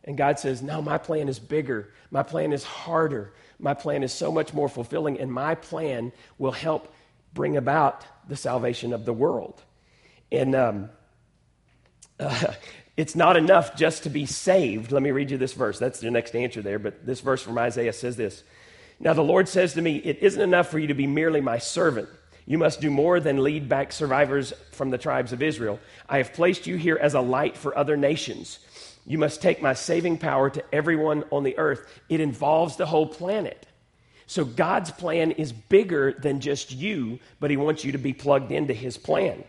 And 0.03 0.17
God 0.17 0.39
says, 0.39 0.61
No, 0.61 0.81
my 0.81 0.97
plan 0.97 1.29
is 1.29 1.39
bigger. 1.39 1.93
My 2.09 2.23
plan 2.23 2.53
is 2.53 2.63
harder. 2.63 3.33
My 3.59 3.73
plan 3.73 4.03
is 4.03 4.11
so 4.11 4.31
much 4.31 4.53
more 4.53 4.67
fulfilling. 4.67 5.19
And 5.19 5.31
my 5.31 5.55
plan 5.55 6.11
will 6.37 6.51
help 6.51 6.93
bring 7.33 7.57
about 7.57 8.05
the 8.27 8.35
salvation 8.35 8.93
of 8.93 9.05
the 9.05 9.13
world. 9.13 9.61
And 10.31 10.55
um, 10.55 10.89
uh, 12.19 12.53
it's 13.01 13.15
not 13.15 13.35
enough 13.35 13.75
just 13.75 14.03
to 14.03 14.11
be 14.11 14.27
saved. 14.27 14.91
Let 14.91 15.01
me 15.01 15.09
read 15.09 15.31
you 15.31 15.37
this 15.39 15.53
verse. 15.53 15.79
That's 15.79 15.99
the 15.99 16.11
next 16.11 16.35
answer 16.35 16.61
there. 16.61 16.77
But 16.77 17.03
this 17.03 17.19
verse 17.19 17.41
from 17.41 17.57
Isaiah 17.57 17.93
says 17.93 18.15
this 18.15 18.43
Now 18.99 19.13
the 19.13 19.23
Lord 19.23 19.49
says 19.49 19.73
to 19.73 19.81
me, 19.81 19.97
It 19.97 20.19
isn't 20.19 20.39
enough 20.39 20.69
for 20.69 20.77
you 20.77 20.85
to 20.85 20.93
be 20.93 21.07
merely 21.07 21.41
my 21.41 21.57
servant 21.57 22.07
You 22.45 22.59
must 22.59 22.79
do 22.79 22.91
more 22.91 23.19
than 23.19 23.41
lead 23.41 23.67
back 23.67 23.91
survivors 23.91 24.53
from 24.71 24.91
the 24.91 24.99
tribes 24.99 25.33
of 25.33 25.41
Israel. 25.41 25.79
I 26.07 26.19
have 26.19 26.33
placed 26.33 26.67
you 26.67 26.75
here 26.75 26.95
as 26.95 27.15
a 27.15 27.21
light 27.21 27.57
for 27.57 27.75
other 27.75 27.97
nations. 27.97 28.59
You 29.07 29.17
must 29.17 29.41
take 29.41 29.63
my 29.63 29.73
saving 29.73 30.19
power 30.19 30.51
to 30.51 30.63
everyone 30.71 31.23
on 31.31 31.41
the 31.41 31.57
earth. 31.57 32.01
It 32.07 32.19
involves 32.19 32.75
the 32.75 32.85
whole 32.85 33.07
planet. 33.07 33.65
So 34.27 34.45
God's 34.45 34.91
plan 34.91 35.31
is 35.31 35.51
bigger 35.51 36.13
than 36.13 36.39
just 36.39 36.71
you, 36.71 37.17
but 37.39 37.49
He 37.49 37.57
wants 37.57 37.83
you 37.83 37.93
to 37.93 37.97
be 37.97 38.13
plugged 38.13 38.51
into 38.51 38.75
His 38.75 38.95
plan. 38.95 39.43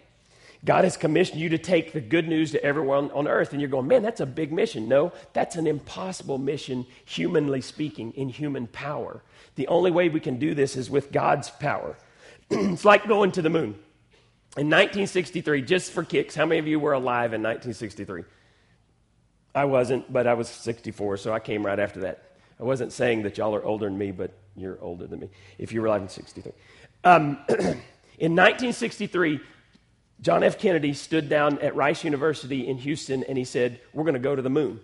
God 0.65 0.85
has 0.85 0.97
commissioned 0.97 1.41
you 1.41 1.49
to 1.49 1.59
take 1.59 1.93
the 1.93 2.01
good 2.01 2.29
news 2.29 2.53
to 2.53 2.65
everyone 2.65 3.11
on 3.11 3.27
earth. 3.27 3.53
And 3.53 3.61
you're 3.61 3.71
going, 3.71 3.89
man, 3.89 4.03
that's 4.03 4.21
a 4.21 4.27
big 4.27 4.53
mission. 4.53 4.89
No, 4.89 5.13
that's 5.33 5.57
an 5.57 5.67
impossible 5.67 6.39
mission, 6.39 6.87
humanly 7.05 7.61
speaking, 7.61 8.13
in 8.13 8.29
human 8.29 8.69
power. 8.69 9.23
The 9.57 9.67
only 9.67 9.91
way 9.91 10.09
we 10.09 10.21
can 10.21 10.39
do 10.39 10.55
this 10.55 10.77
is 10.77 10.89
with 10.89 11.11
God's 11.11 11.51
power. 11.51 11.97
it's 12.51 12.85
like 12.85 13.09
going 13.09 13.33
to 13.33 13.43
the 13.43 13.51
moon. 13.51 13.75
In 14.57 14.69
1963, 14.69 15.63
just 15.63 15.93
for 15.93 16.05
kicks, 16.05 16.35
how 16.35 16.47
many 16.47 16.59
of 16.59 16.69
you 16.69 16.79
were 16.79 16.93
alive 16.93 17.33
in 17.33 17.43
1963? 17.43 18.25
I 19.55 19.65
wasn't, 19.65 20.13
but 20.13 20.27
I 20.27 20.35
was 20.35 20.49
64, 20.49 21.17
so 21.17 21.33
I 21.33 21.41
came 21.41 21.65
right 21.65 21.79
after 21.79 22.01
that. 22.01 22.37
I 22.61 22.65
wasn't 22.65 22.93
saying 22.93 23.23
that 23.23 23.39
y'all 23.39 23.55
are 23.55 23.65
older 23.65 23.87
than 23.87 23.99
me, 23.99 24.13
but 24.13 24.33
you're 24.57 24.79
older 24.81 25.07
than 25.07 25.21
me 25.21 25.31
if 25.59 25.73
you 25.73 25.81
were 25.81 25.89
alive 25.89 26.03
in 26.03 26.09
63. 26.09 26.53
Um, 27.05 27.39
in 27.49 28.37
1963, 28.37 29.41
John 30.23 30.45
F. 30.45 30.57
Kennedy 30.57 30.95
stood 30.95 31.29
down 31.29 31.59
at 31.59 31.75
Rice 31.75 32.05
University 32.05 32.67
in 32.69 32.79
Houston 32.79 33.25
and 33.25 33.37
he 33.37 33.45
said, 33.45 33.81
We're 33.93 34.05
going 34.05 34.15
to 34.15 34.21
go 34.21 34.37
to 34.37 34.43
the 34.43 34.51
moon. 34.51 34.81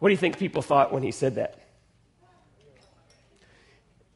What 0.00 0.08
do 0.08 0.12
you 0.12 0.18
think 0.18 0.38
people 0.38 0.60
thought 0.60 0.92
when 0.92 1.04
he 1.04 1.12
said 1.12 1.36
that? 1.36 1.60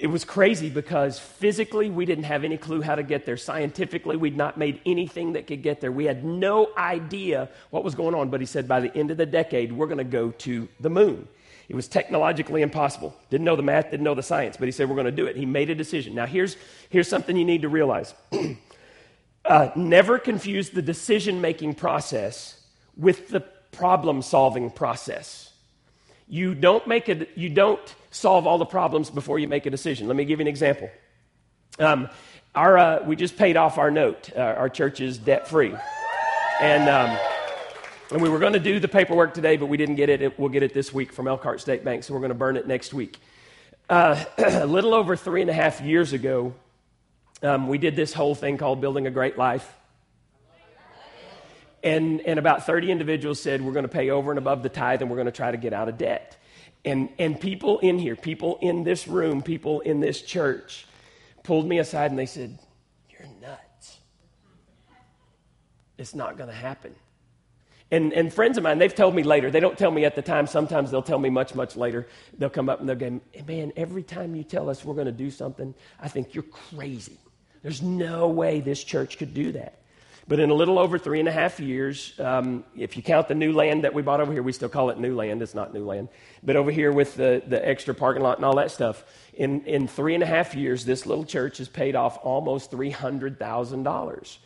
It 0.00 0.08
was 0.08 0.24
crazy 0.24 0.70
because 0.70 1.18
physically 1.18 1.90
we 1.90 2.06
didn't 2.06 2.24
have 2.24 2.42
any 2.42 2.56
clue 2.56 2.80
how 2.80 2.94
to 2.94 3.02
get 3.02 3.26
there. 3.26 3.36
Scientifically, 3.36 4.16
we'd 4.16 4.36
not 4.36 4.56
made 4.56 4.80
anything 4.86 5.34
that 5.34 5.46
could 5.46 5.62
get 5.62 5.80
there. 5.80 5.92
We 5.92 6.06
had 6.06 6.24
no 6.24 6.70
idea 6.76 7.50
what 7.68 7.84
was 7.84 7.94
going 7.94 8.14
on. 8.14 8.30
But 8.30 8.40
he 8.40 8.46
said 8.46 8.66
by 8.66 8.80
the 8.80 8.94
end 8.96 9.10
of 9.10 9.18
the 9.18 9.26
decade, 9.26 9.72
we're 9.72 9.86
going 9.86 9.98
to 9.98 10.04
go 10.04 10.30
to 10.30 10.68
the 10.80 10.90
moon. 10.90 11.28
It 11.68 11.76
was 11.76 11.86
technologically 11.86 12.62
impossible. 12.62 13.14
Didn't 13.28 13.44
know 13.44 13.56
the 13.56 13.62
math, 13.62 13.90
didn't 13.90 14.02
know 14.02 14.14
the 14.14 14.22
science, 14.22 14.56
but 14.56 14.66
he 14.66 14.72
said, 14.72 14.88
We're 14.88 14.96
going 14.96 15.04
to 15.04 15.12
do 15.12 15.26
it. 15.26 15.36
He 15.36 15.46
made 15.46 15.70
a 15.70 15.74
decision. 15.74 16.14
Now, 16.14 16.26
here's, 16.26 16.56
here's 16.88 17.06
something 17.06 17.36
you 17.36 17.44
need 17.44 17.62
to 17.62 17.68
realize 17.68 18.14
uh, 19.50 19.72
never 19.74 20.16
confuse 20.16 20.70
the 20.70 20.80
decision 20.80 21.40
making 21.40 21.74
process 21.74 22.60
with 22.96 23.28
the 23.28 23.40
problem 23.72 24.22
solving 24.22 24.70
process. 24.70 25.52
You 26.28 26.54
don't 26.54 26.86
make 26.86 27.08
a, 27.08 27.26
you 27.34 27.48
don't 27.48 27.80
solve 28.12 28.46
all 28.46 28.58
the 28.58 28.64
problems 28.64 29.10
before 29.10 29.40
you 29.40 29.48
make 29.48 29.66
a 29.66 29.70
decision. 29.70 30.06
Let 30.06 30.16
me 30.16 30.24
give 30.24 30.38
you 30.38 30.44
an 30.44 30.48
example. 30.48 30.88
Um, 31.80 32.08
our, 32.54 32.78
uh, 32.78 33.02
we 33.04 33.16
just 33.16 33.36
paid 33.36 33.56
off 33.56 33.76
our 33.76 33.90
note. 33.90 34.30
Uh, 34.36 34.40
our 34.40 34.68
church 34.68 35.00
is 35.00 35.18
debt 35.18 35.48
free. 35.48 35.74
And, 36.60 36.88
um, 36.88 37.18
and 38.12 38.22
we 38.22 38.28
were 38.28 38.38
going 38.38 38.52
to 38.52 38.60
do 38.60 38.78
the 38.78 38.86
paperwork 38.86 39.34
today, 39.34 39.56
but 39.56 39.66
we 39.66 39.76
didn't 39.76 39.96
get 39.96 40.10
it. 40.10 40.38
We'll 40.38 40.48
get 40.48 40.62
it 40.62 40.74
this 40.74 40.94
week 40.94 41.12
from 41.12 41.26
Elkhart 41.26 41.60
State 41.60 41.84
Bank, 41.84 42.04
so 42.04 42.14
we're 42.14 42.20
going 42.20 42.28
to 42.28 42.36
burn 42.36 42.56
it 42.56 42.68
next 42.68 42.94
week. 42.94 43.18
Uh, 43.88 44.24
a 44.38 44.66
little 44.66 44.94
over 44.94 45.16
three 45.16 45.40
and 45.40 45.50
a 45.50 45.54
half 45.54 45.80
years 45.80 46.12
ago, 46.12 46.54
um, 47.42 47.68
we 47.68 47.78
did 47.78 47.96
this 47.96 48.12
whole 48.12 48.34
thing 48.34 48.58
called 48.58 48.80
Building 48.80 49.06
a 49.06 49.10
Great 49.10 49.38
Life. 49.38 49.76
And, 51.82 52.20
and 52.20 52.38
about 52.38 52.66
30 52.66 52.90
individuals 52.90 53.40
said, 53.40 53.62
We're 53.62 53.72
going 53.72 53.84
to 53.84 53.88
pay 53.88 54.10
over 54.10 54.30
and 54.30 54.38
above 54.38 54.62
the 54.62 54.68
tithe 54.68 55.00
and 55.00 55.10
we're 55.10 55.16
going 55.16 55.26
to 55.26 55.32
try 55.32 55.50
to 55.50 55.56
get 55.56 55.72
out 55.72 55.88
of 55.88 55.96
debt. 55.96 56.36
And, 56.84 57.10
and 57.18 57.40
people 57.40 57.78
in 57.78 57.98
here, 57.98 58.16
people 58.16 58.58
in 58.60 58.84
this 58.84 59.08
room, 59.08 59.42
people 59.42 59.80
in 59.80 60.00
this 60.00 60.20
church 60.20 60.86
pulled 61.42 61.66
me 61.66 61.78
aside 61.78 62.10
and 62.10 62.18
they 62.18 62.26
said, 62.26 62.58
You're 63.08 63.28
nuts. 63.40 63.98
It's 65.96 66.14
not 66.14 66.36
going 66.36 66.50
to 66.50 66.56
happen. 66.56 66.94
And, 67.90 68.12
and 68.12 68.32
friends 68.32 68.56
of 68.56 68.62
mine, 68.62 68.78
they've 68.78 68.94
told 68.94 69.14
me 69.14 69.24
later. 69.24 69.50
They 69.50 69.58
don't 69.58 69.76
tell 69.76 69.90
me 69.90 70.04
at 70.04 70.14
the 70.14 70.22
time. 70.22 70.46
Sometimes 70.46 70.90
they'll 70.90 71.02
tell 71.02 71.18
me 71.18 71.28
much, 71.28 71.54
much 71.54 71.76
later. 71.76 72.06
They'll 72.38 72.48
come 72.50 72.68
up 72.68 72.80
and 72.80 72.88
they'll 72.88 72.96
go, 72.96 73.20
Man, 73.46 73.72
every 73.74 74.02
time 74.02 74.36
you 74.36 74.44
tell 74.44 74.68
us 74.68 74.84
we're 74.84 74.94
going 74.94 75.06
to 75.06 75.12
do 75.12 75.30
something, 75.30 75.74
I 75.98 76.08
think 76.08 76.34
you're 76.34 76.44
crazy. 76.44 77.18
There's 77.62 77.82
no 77.82 78.28
way 78.28 78.60
this 78.60 78.82
church 78.82 79.18
could 79.18 79.34
do 79.34 79.52
that. 79.52 79.80
But 80.30 80.38
in 80.38 80.50
a 80.50 80.54
little 80.54 80.78
over 80.78 80.96
three 80.96 81.18
and 81.18 81.28
a 81.28 81.32
half 81.32 81.58
years, 81.58 82.14
um, 82.20 82.64
if 82.76 82.96
you 82.96 83.02
count 83.02 83.26
the 83.26 83.34
new 83.34 83.52
land 83.52 83.82
that 83.82 83.94
we 83.94 84.02
bought 84.02 84.20
over 84.20 84.32
here, 84.32 84.44
we 84.44 84.52
still 84.52 84.68
call 84.68 84.90
it 84.90 84.98
new 84.98 85.14
land. 85.16 85.42
It's 85.42 85.56
not 85.56 85.74
new 85.74 85.84
land. 85.84 86.08
But 86.42 86.54
over 86.54 86.70
here 86.70 86.92
with 86.92 87.16
the, 87.16 87.42
the 87.44 87.66
extra 87.66 87.94
parking 87.94 88.22
lot 88.22 88.38
and 88.38 88.44
all 88.44 88.54
that 88.56 88.70
stuff, 88.70 89.02
in, 89.34 89.64
in 89.64 89.88
three 89.88 90.14
and 90.14 90.22
a 90.22 90.26
half 90.26 90.54
years, 90.54 90.84
this 90.84 91.04
little 91.04 91.24
church 91.24 91.58
has 91.58 91.68
paid 91.68 91.96
off 91.96 92.16
almost 92.22 92.70
$300,000 92.70 94.38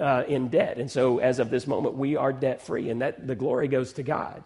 uh, 0.00 0.24
in 0.26 0.48
debt. 0.48 0.78
And 0.78 0.90
so 0.90 1.18
as 1.18 1.38
of 1.38 1.50
this 1.50 1.68
moment, 1.68 1.94
we 1.94 2.16
are 2.16 2.32
debt 2.32 2.60
free, 2.60 2.90
and 2.90 3.00
that 3.02 3.26
the 3.26 3.36
glory 3.36 3.68
goes 3.68 3.92
to 3.94 4.02
God. 4.02 4.42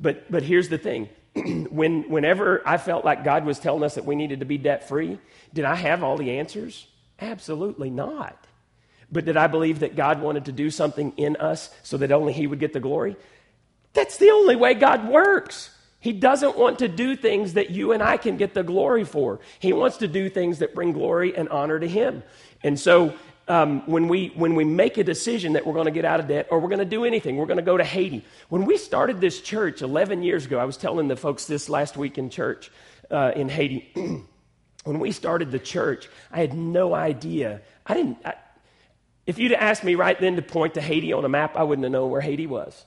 But, 0.00 0.30
but 0.32 0.42
here's 0.42 0.68
the 0.68 0.78
thing. 0.78 1.08
when, 1.70 2.10
whenever 2.10 2.66
I 2.66 2.78
felt 2.78 3.04
like 3.04 3.22
God 3.22 3.44
was 3.44 3.60
telling 3.60 3.84
us 3.84 3.94
that 3.94 4.04
we 4.04 4.16
needed 4.16 4.40
to 4.40 4.46
be 4.46 4.58
debt 4.58 4.88
free, 4.88 5.18
did 5.52 5.64
I 5.64 5.76
have 5.76 6.02
all 6.02 6.16
the 6.16 6.38
answers? 6.38 6.88
Absolutely 7.20 7.90
not. 7.90 8.46
But 9.10 9.24
did 9.24 9.36
I 9.36 9.46
believe 9.46 9.80
that 9.80 9.96
God 9.96 10.20
wanted 10.20 10.46
to 10.46 10.52
do 10.52 10.70
something 10.70 11.12
in 11.16 11.36
us 11.36 11.70
so 11.82 11.96
that 11.98 12.10
only 12.10 12.32
He 12.32 12.46
would 12.46 12.58
get 12.58 12.72
the 12.72 12.80
glory? 12.80 13.16
That's 13.92 14.16
the 14.16 14.30
only 14.30 14.56
way 14.56 14.74
God 14.74 15.08
works. 15.08 15.70
He 16.00 16.12
doesn't 16.12 16.58
want 16.58 16.80
to 16.80 16.88
do 16.88 17.16
things 17.16 17.54
that 17.54 17.70
you 17.70 17.92
and 17.92 18.02
I 18.02 18.16
can 18.16 18.36
get 18.36 18.52
the 18.52 18.62
glory 18.62 19.04
for. 19.04 19.40
He 19.58 19.72
wants 19.72 19.98
to 19.98 20.08
do 20.08 20.28
things 20.28 20.58
that 20.58 20.74
bring 20.74 20.92
glory 20.92 21.34
and 21.34 21.48
honor 21.48 21.78
to 21.78 21.88
Him. 21.88 22.22
And 22.62 22.78
so 22.78 23.14
um, 23.48 23.86
when, 23.86 24.08
we, 24.08 24.28
when 24.34 24.54
we 24.54 24.64
make 24.64 24.98
a 24.98 25.04
decision 25.04 25.54
that 25.54 25.66
we're 25.66 25.74
going 25.74 25.86
to 25.86 25.90
get 25.92 26.04
out 26.04 26.20
of 26.20 26.28
debt 26.28 26.48
or 26.50 26.58
we're 26.58 26.68
going 26.68 26.78
to 26.80 26.84
do 26.84 27.04
anything, 27.04 27.36
we're 27.36 27.46
going 27.46 27.58
to 27.58 27.62
go 27.62 27.76
to 27.76 27.84
Haiti. 27.84 28.24
When 28.48 28.64
we 28.64 28.76
started 28.76 29.20
this 29.20 29.40
church 29.40 29.80
11 29.80 30.22
years 30.22 30.44
ago, 30.46 30.58
I 30.58 30.64
was 30.64 30.76
telling 30.76 31.08
the 31.08 31.16
folks 31.16 31.46
this 31.46 31.68
last 31.68 31.96
week 31.96 32.18
in 32.18 32.30
church 32.30 32.70
uh, 33.10 33.32
in 33.34 33.48
Haiti. 33.48 34.24
when 34.84 34.98
we 34.98 35.10
started 35.12 35.50
the 35.50 35.58
church, 35.58 36.08
I 36.30 36.40
had 36.40 36.54
no 36.54 36.94
idea. 36.94 37.62
I 37.86 37.94
didn't, 37.94 38.18
I, 38.24 38.34
if 39.26 39.38
you'd 39.38 39.52
asked 39.52 39.82
me 39.82 39.94
right 39.94 40.18
then 40.18 40.36
to 40.36 40.42
point 40.42 40.74
to 40.74 40.80
Haiti 40.80 41.12
on 41.12 41.24
a 41.24 41.28
map, 41.28 41.56
I 41.56 41.62
wouldn't 41.62 41.84
have 41.84 41.92
known 41.92 42.10
where 42.10 42.20
Haiti 42.20 42.46
was. 42.46 42.84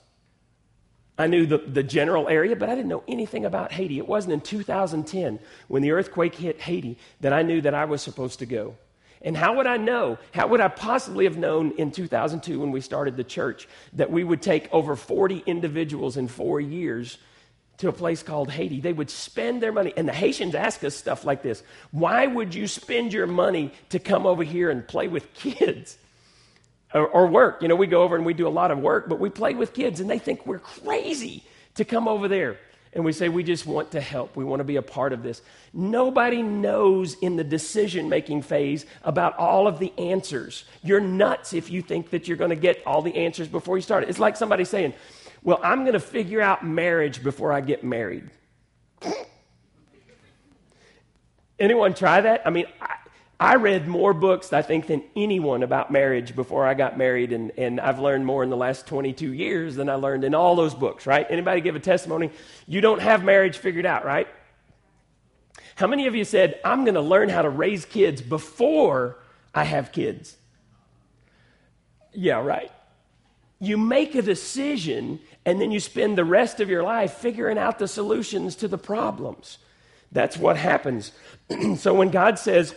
I 1.18 1.26
knew 1.26 1.46
the, 1.46 1.58
the 1.58 1.82
general 1.82 2.28
area, 2.28 2.54
but 2.54 2.68
I 2.68 2.76
didn't 2.76 2.88
know 2.88 3.02
anything 3.08 3.44
about 3.44 3.72
Haiti. 3.72 3.98
It 3.98 4.06
wasn't 4.06 4.34
in 4.34 4.40
2010 4.40 5.40
when 5.66 5.82
the 5.82 5.90
earthquake 5.90 6.36
hit 6.36 6.60
Haiti 6.60 6.96
that 7.20 7.32
I 7.32 7.42
knew 7.42 7.60
that 7.60 7.74
I 7.74 7.86
was 7.86 8.00
supposed 8.02 8.38
to 8.38 8.46
go. 8.46 8.76
And 9.20 9.36
how 9.36 9.56
would 9.56 9.66
I 9.66 9.78
know? 9.78 10.18
How 10.32 10.46
would 10.46 10.60
I 10.60 10.68
possibly 10.68 11.24
have 11.24 11.36
known 11.36 11.72
in 11.72 11.90
2002 11.90 12.60
when 12.60 12.70
we 12.70 12.80
started 12.80 13.16
the 13.16 13.24
church 13.24 13.68
that 13.94 14.12
we 14.12 14.22
would 14.22 14.40
take 14.40 14.72
over 14.72 14.94
40 14.94 15.42
individuals 15.44 16.16
in 16.16 16.28
four 16.28 16.60
years 16.60 17.18
to 17.78 17.88
a 17.88 17.92
place 17.92 18.22
called 18.22 18.50
Haiti. 18.50 18.80
They 18.80 18.92
would 18.92 19.10
spend 19.10 19.62
their 19.62 19.72
money. 19.72 19.92
And 19.96 20.08
the 20.08 20.12
Haitians 20.12 20.54
ask 20.54 20.84
us 20.84 20.94
stuff 20.94 21.24
like 21.24 21.42
this 21.42 21.62
Why 21.90 22.26
would 22.26 22.54
you 22.54 22.66
spend 22.66 23.12
your 23.12 23.26
money 23.26 23.72
to 23.90 23.98
come 23.98 24.26
over 24.26 24.44
here 24.44 24.70
and 24.70 24.86
play 24.86 25.08
with 25.08 25.32
kids? 25.34 25.98
Or, 26.94 27.06
or, 27.06 27.26
work. 27.26 27.60
You 27.60 27.68
know, 27.68 27.76
we 27.76 27.86
go 27.86 28.02
over 28.02 28.16
and 28.16 28.24
we 28.24 28.32
do 28.32 28.48
a 28.48 28.48
lot 28.48 28.70
of 28.70 28.78
work, 28.78 29.10
but 29.10 29.20
we 29.20 29.28
play 29.28 29.52
with 29.52 29.74
kids 29.74 30.00
and 30.00 30.08
they 30.08 30.18
think 30.18 30.46
we're 30.46 30.58
crazy 30.58 31.44
to 31.74 31.84
come 31.84 32.08
over 32.08 32.28
there. 32.28 32.56
And 32.94 33.04
we 33.04 33.12
say, 33.12 33.28
we 33.28 33.42
just 33.42 33.66
want 33.66 33.90
to 33.90 34.00
help. 34.00 34.36
We 34.36 34.44
want 34.44 34.60
to 34.60 34.64
be 34.64 34.76
a 34.76 34.82
part 34.82 35.12
of 35.12 35.22
this. 35.22 35.42
Nobody 35.74 36.42
knows 36.42 37.14
in 37.14 37.36
the 37.36 37.44
decision 37.44 38.08
making 38.08 38.40
phase 38.40 38.86
about 39.04 39.36
all 39.36 39.68
of 39.68 39.78
the 39.78 39.92
answers. 39.98 40.64
You're 40.82 41.00
nuts 41.00 41.52
if 41.52 41.70
you 41.70 41.82
think 41.82 42.10
that 42.10 42.26
you're 42.26 42.38
going 42.38 42.50
to 42.50 42.56
get 42.56 42.82
all 42.86 43.02
the 43.02 43.14
answers 43.14 43.48
before 43.48 43.76
you 43.76 43.82
start. 43.82 44.04
It's 44.04 44.18
like 44.18 44.36
somebody 44.36 44.64
saying, 44.64 44.94
well, 45.42 45.60
I'm 45.62 45.80
going 45.80 45.94
to 45.94 46.00
figure 46.00 46.40
out 46.40 46.64
marriage 46.64 47.22
before 47.22 47.52
I 47.52 47.60
get 47.60 47.84
married. 47.84 48.30
Anyone 51.58 51.94
try 51.94 52.20
that? 52.20 52.42
I 52.46 52.50
mean, 52.50 52.66
I, 52.80 52.96
I, 53.40 53.56
read 53.56 53.88
more 53.88 54.14
books, 54.14 54.52
I 54.52 54.62
think, 54.62 54.86
than 54.86 55.02
anyone 55.16 55.62
about 55.62 55.90
marriage 55.90 56.36
before 56.36 56.66
I 56.66 56.74
got 56.74 56.96
married, 56.96 57.32
and, 57.32 57.52
and 57.56 57.80
I've 57.80 57.98
learned 57.98 58.26
more 58.26 58.44
in 58.44 58.50
the 58.50 58.56
last 58.56 58.86
22 58.86 59.32
years 59.32 59.74
than 59.74 59.88
I 59.88 59.94
learned 59.94 60.24
in 60.24 60.34
all 60.34 60.54
those 60.54 60.74
books, 60.74 61.06
right? 61.06 61.26
Anybody 61.28 61.60
give 61.60 61.74
a 61.74 61.80
testimony? 61.80 62.30
You 62.66 62.80
don't 62.80 63.00
have 63.00 63.24
marriage 63.24 63.58
figured 63.58 63.86
out, 63.86 64.04
right? 64.04 64.28
How 65.74 65.86
many 65.86 66.06
of 66.06 66.14
you 66.14 66.24
said, 66.24 66.60
I'm 66.64 66.84
going 66.84 66.94
to 66.94 67.00
learn 67.00 67.28
how 67.28 67.42
to 67.42 67.48
raise 67.48 67.84
kids 67.84 68.20
before 68.20 69.18
I 69.54 69.64
have 69.64 69.92
kids? 69.92 70.36
Yeah, 72.12 72.40
right. 72.42 72.70
You 73.60 73.76
make 73.76 74.14
a 74.14 74.22
decision 74.22 75.20
and 75.44 75.60
then 75.60 75.70
you 75.70 75.80
spend 75.80 76.16
the 76.16 76.24
rest 76.24 76.60
of 76.60 76.68
your 76.68 76.82
life 76.82 77.14
figuring 77.14 77.58
out 77.58 77.78
the 77.78 77.88
solutions 77.88 78.56
to 78.56 78.68
the 78.68 78.78
problems. 78.78 79.58
That's 80.12 80.36
what 80.36 80.56
happens. 80.56 81.12
so 81.76 81.94
when 81.94 82.10
God 82.10 82.38
says 82.38 82.74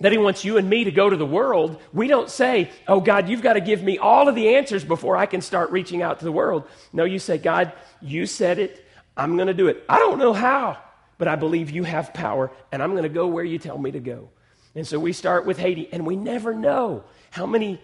that 0.00 0.12
He 0.12 0.18
wants 0.18 0.44
you 0.44 0.56
and 0.58 0.68
me 0.68 0.84
to 0.84 0.90
go 0.90 1.08
to 1.08 1.16
the 1.16 1.26
world, 1.26 1.80
we 1.92 2.08
don't 2.08 2.30
say, 2.30 2.70
Oh, 2.88 3.00
God, 3.00 3.28
you've 3.28 3.42
got 3.42 3.54
to 3.54 3.60
give 3.60 3.82
me 3.82 3.98
all 3.98 4.28
of 4.28 4.34
the 4.34 4.56
answers 4.56 4.84
before 4.84 5.16
I 5.16 5.26
can 5.26 5.40
start 5.40 5.70
reaching 5.70 6.02
out 6.02 6.18
to 6.18 6.24
the 6.24 6.32
world. 6.32 6.64
No, 6.92 7.04
you 7.04 7.18
say, 7.18 7.38
God, 7.38 7.72
you 8.00 8.26
said 8.26 8.58
it. 8.58 8.84
I'm 9.16 9.36
going 9.36 9.48
to 9.48 9.54
do 9.54 9.68
it. 9.68 9.84
I 9.88 9.98
don't 9.98 10.18
know 10.18 10.32
how, 10.32 10.78
but 11.18 11.28
I 11.28 11.36
believe 11.36 11.70
you 11.70 11.84
have 11.84 12.14
power, 12.14 12.50
and 12.72 12.82
I'm 12.82 12.92
going 12.92 13.02
to 13.02 13.08
go 13.08 13.26
where 13.26 13.44
you 13.44 13.58
tell 13.58 13.76
me 13.76 13.90
to 13.90 14.00
go. 14.00 14.30
And 14.74 14.86
so 14.86 14.98
we 14.98 15.12
start 15.12 15.46
with 15.46 15.58
Haiti, 15.58 15.88
and 15.92 16.06
we 16.06 16.16
never 16.16 16.54
know 16.54 17.04
how 17.30 17.44
many, 17.44 17.80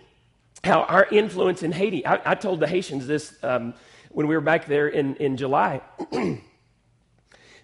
how 0.66 0.82
our 0.82 1.06
influence 1.11 1.62
in 1.62 1.73
Haiti. 1.73 2.04
I, 2.04 2.32
I 2.32 2.35
told 2.35 2.61
the 2.61 2.66
Haitians 2.66 3.06
this 3.06 3.35
um, 3.42 3.75
when 4.11 4.26
we 4.26 4.35
were 4.35 4.42
back 4.42 4.66
there 4.66 4.88
in, 4.88 5.16
in 5.16 5.37
July. 5.37 5.80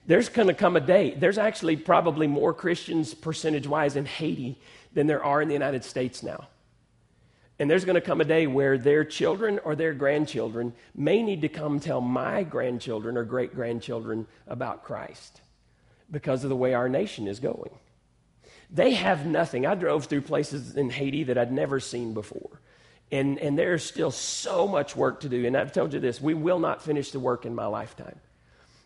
there's 0.07 0.29
going 0.29 0.49
to 0.49 0.55
come 0.55 0.77
a 0.77 0.81
day, 0.81 1.15
there's 1.15 1.39
actually 1.39 1.77
probably 1.77 2.27
more 2.27 2.55
Christians 2.55 3.15
percentage 3.15 3.67
wise 3.67 3.97
in 3.97 4.07
Haiti 4.07 4.59
than 4.95 5.07
there 5.07 5.25
are 5.25 5.43
in 5.43 5.49
the 5.49 5.55
United 5.55 5.85
States 5.85 6.23
now. 6.23 6.49
And 7.59 7.71
there's 7.71 7.85
going 7.85 7.95
to 7.95 8.01
come 8.01 8.21
a 8.21 8.25
day 8.25 8.47
where 8.47 8.77
their 8.77 9.05
children 9.05 9.61
or 9.61 9.77
their 9.77 9.95
grandchildren 9.95 10.73
may 10.95 11.23
need 11.23 11.43
to 11.43 11.49
come 11.49 11.79
tell 11.79 12.01
my 12.01 12.43
grandchildren 12.43 13.17
or 13.17 13.25
great 13.25 13.55
grandchildren 13.55 14.27
about 14.47 14.83
Christ 14.85 15.41
because 16.11 16.45
of 16.45 16.51
the 16.51 16.57
way 16.57 16.75
our 16.75 16.89
nation 16.89 17.29
is 17.29 17.41
going. 17.41 17.71
They 18.71 18.95
have 18.95 19.27
nothing. 19.27 19.67
I 19.67 19.75
drove 19.75 20.07
through 20.07 20.23
places 20.23 20.77
in 20.77 20.91
Haiti 20.91 21.25
that 21.25 21.39
I'd 21.39 21.53
never 21.53 21.79
seen 21.79 22.15
before. 22.15 22.61
And, 23.13 23.39
and 23.39 23.59
there's 23.59 23.85
still 23.85 24.11
so 24.11 24.67
much 24.67 24.97
work 24.97 25.21
to 25.21 25.29
do. 25.29 25.47
And 25.47 25.55
I've 25.55 25.73
told 25.73 25.93
you 25.93 26.01
this 26.01 26.21
we 26.21 26.35
will 26.35 26.59
not 26.59 26.83
finish 26.83 27.13
the 27.13 27.21
work 27.21 27.45
in 27.45 27.55
my 27.55 27.67
lifetime. 27.67 28.19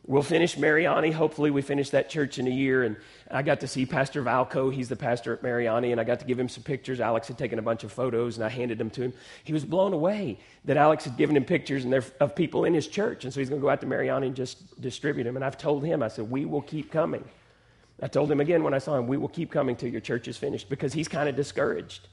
We'll 0.08 0.22
finish 0.22 0.56
Mariani. 0.56 1.10
Hopefully, 1.10 1.50
we 1.50 1.62
finish 1.62 1.90
that 1.90 2.08
church 2.08 2.38
in 2.38 2.46
a 2.46 2.50
year. 2.50 2.84
And 2.84 2.96
I 3.28 3.42
got 3.42 3.60
to 3.60 3.68
see 3.68 3.86
Pastor 3.86 4.22
Valco. 4.22 4.72
He's 4.72 4.88
the 4.88 4.94
pastor 4.96 5.32
at 5.32 5.42
Mariani. 5.42 5.90
And 5.90 6.00
I 6.00 6.04
got 6.04 6.20
to 6.20 6.26
give 6.26 6.38
him 6.38 6.48
some 6.48 6.62
pictures. 6.62 7.00
Alex 7.00 7.26
had 7.26 7.38
taken 7.38 7.58
a 7.58 7.62
bunch 7.62 7.82
of 7.82 7.92
photos, 7.92 8.36
and 8.36 8.44
I 8.44 8.48
handed 8.48 8.78
them 8.78 8.90
to 8.90 9.02
him. 9.02 9.12
He 9.42 9.52
was 9.52 9.64
blown 9.64 9.92
away 9.92 10.38
that 10.64 10.76
Alex 10.76 11.04
had 11.04 11.16
given 11.16 11.36
him 11.36 11.44
pictures 11.44 11.84
and 11.84 11.94
of 11.94 12.36
people 12.36 12.64
in 12.64 12.74
his 12.74 12.86
church. 12.86 13.24
And 13.24 13.34
so 13.34 13.40
he's 13.40 13.48
going 13.48 13.60
to 13.60 13.64
go 13.64 13.70
out 13.70 13.80
to 13.80 13.86
Mariani 13.86 14.28
and 14.28 14.36
just 14.36 14.80
distribute 14.80 15.24
them. 15.24 15.34
And 15.34 15.44
I've 15.44 15.58
told 15.58 15.84
him, 15.84 16.04
I 16.04 16.08
said, 16.08 16.30
we 16.30 16.44
will 16.44 16.62
keep 16.62 16.92
coming. 16.92 17.24
I 18.00 18.06
told 18.06 18.30
him 18.30 18.40
again 18.40 18.62
when 18.62 18.74
I 18.74 18.78
saw 18.78 18.96
him, 18.96 19.08
we 19.08 19.16
will 19.16 19.28
keep 19.28 19.50
coming 19.50 19.74
till 19.74 19.88
your 19.88 20.00
church 20.00 20.28
is 20.28 20.36
finished 20.36 20.68
because 20.68 20.92
he's 20.92 21.08
kind 21.08 21.28
of 21.28 21.34
discouraged. 21.34 22.08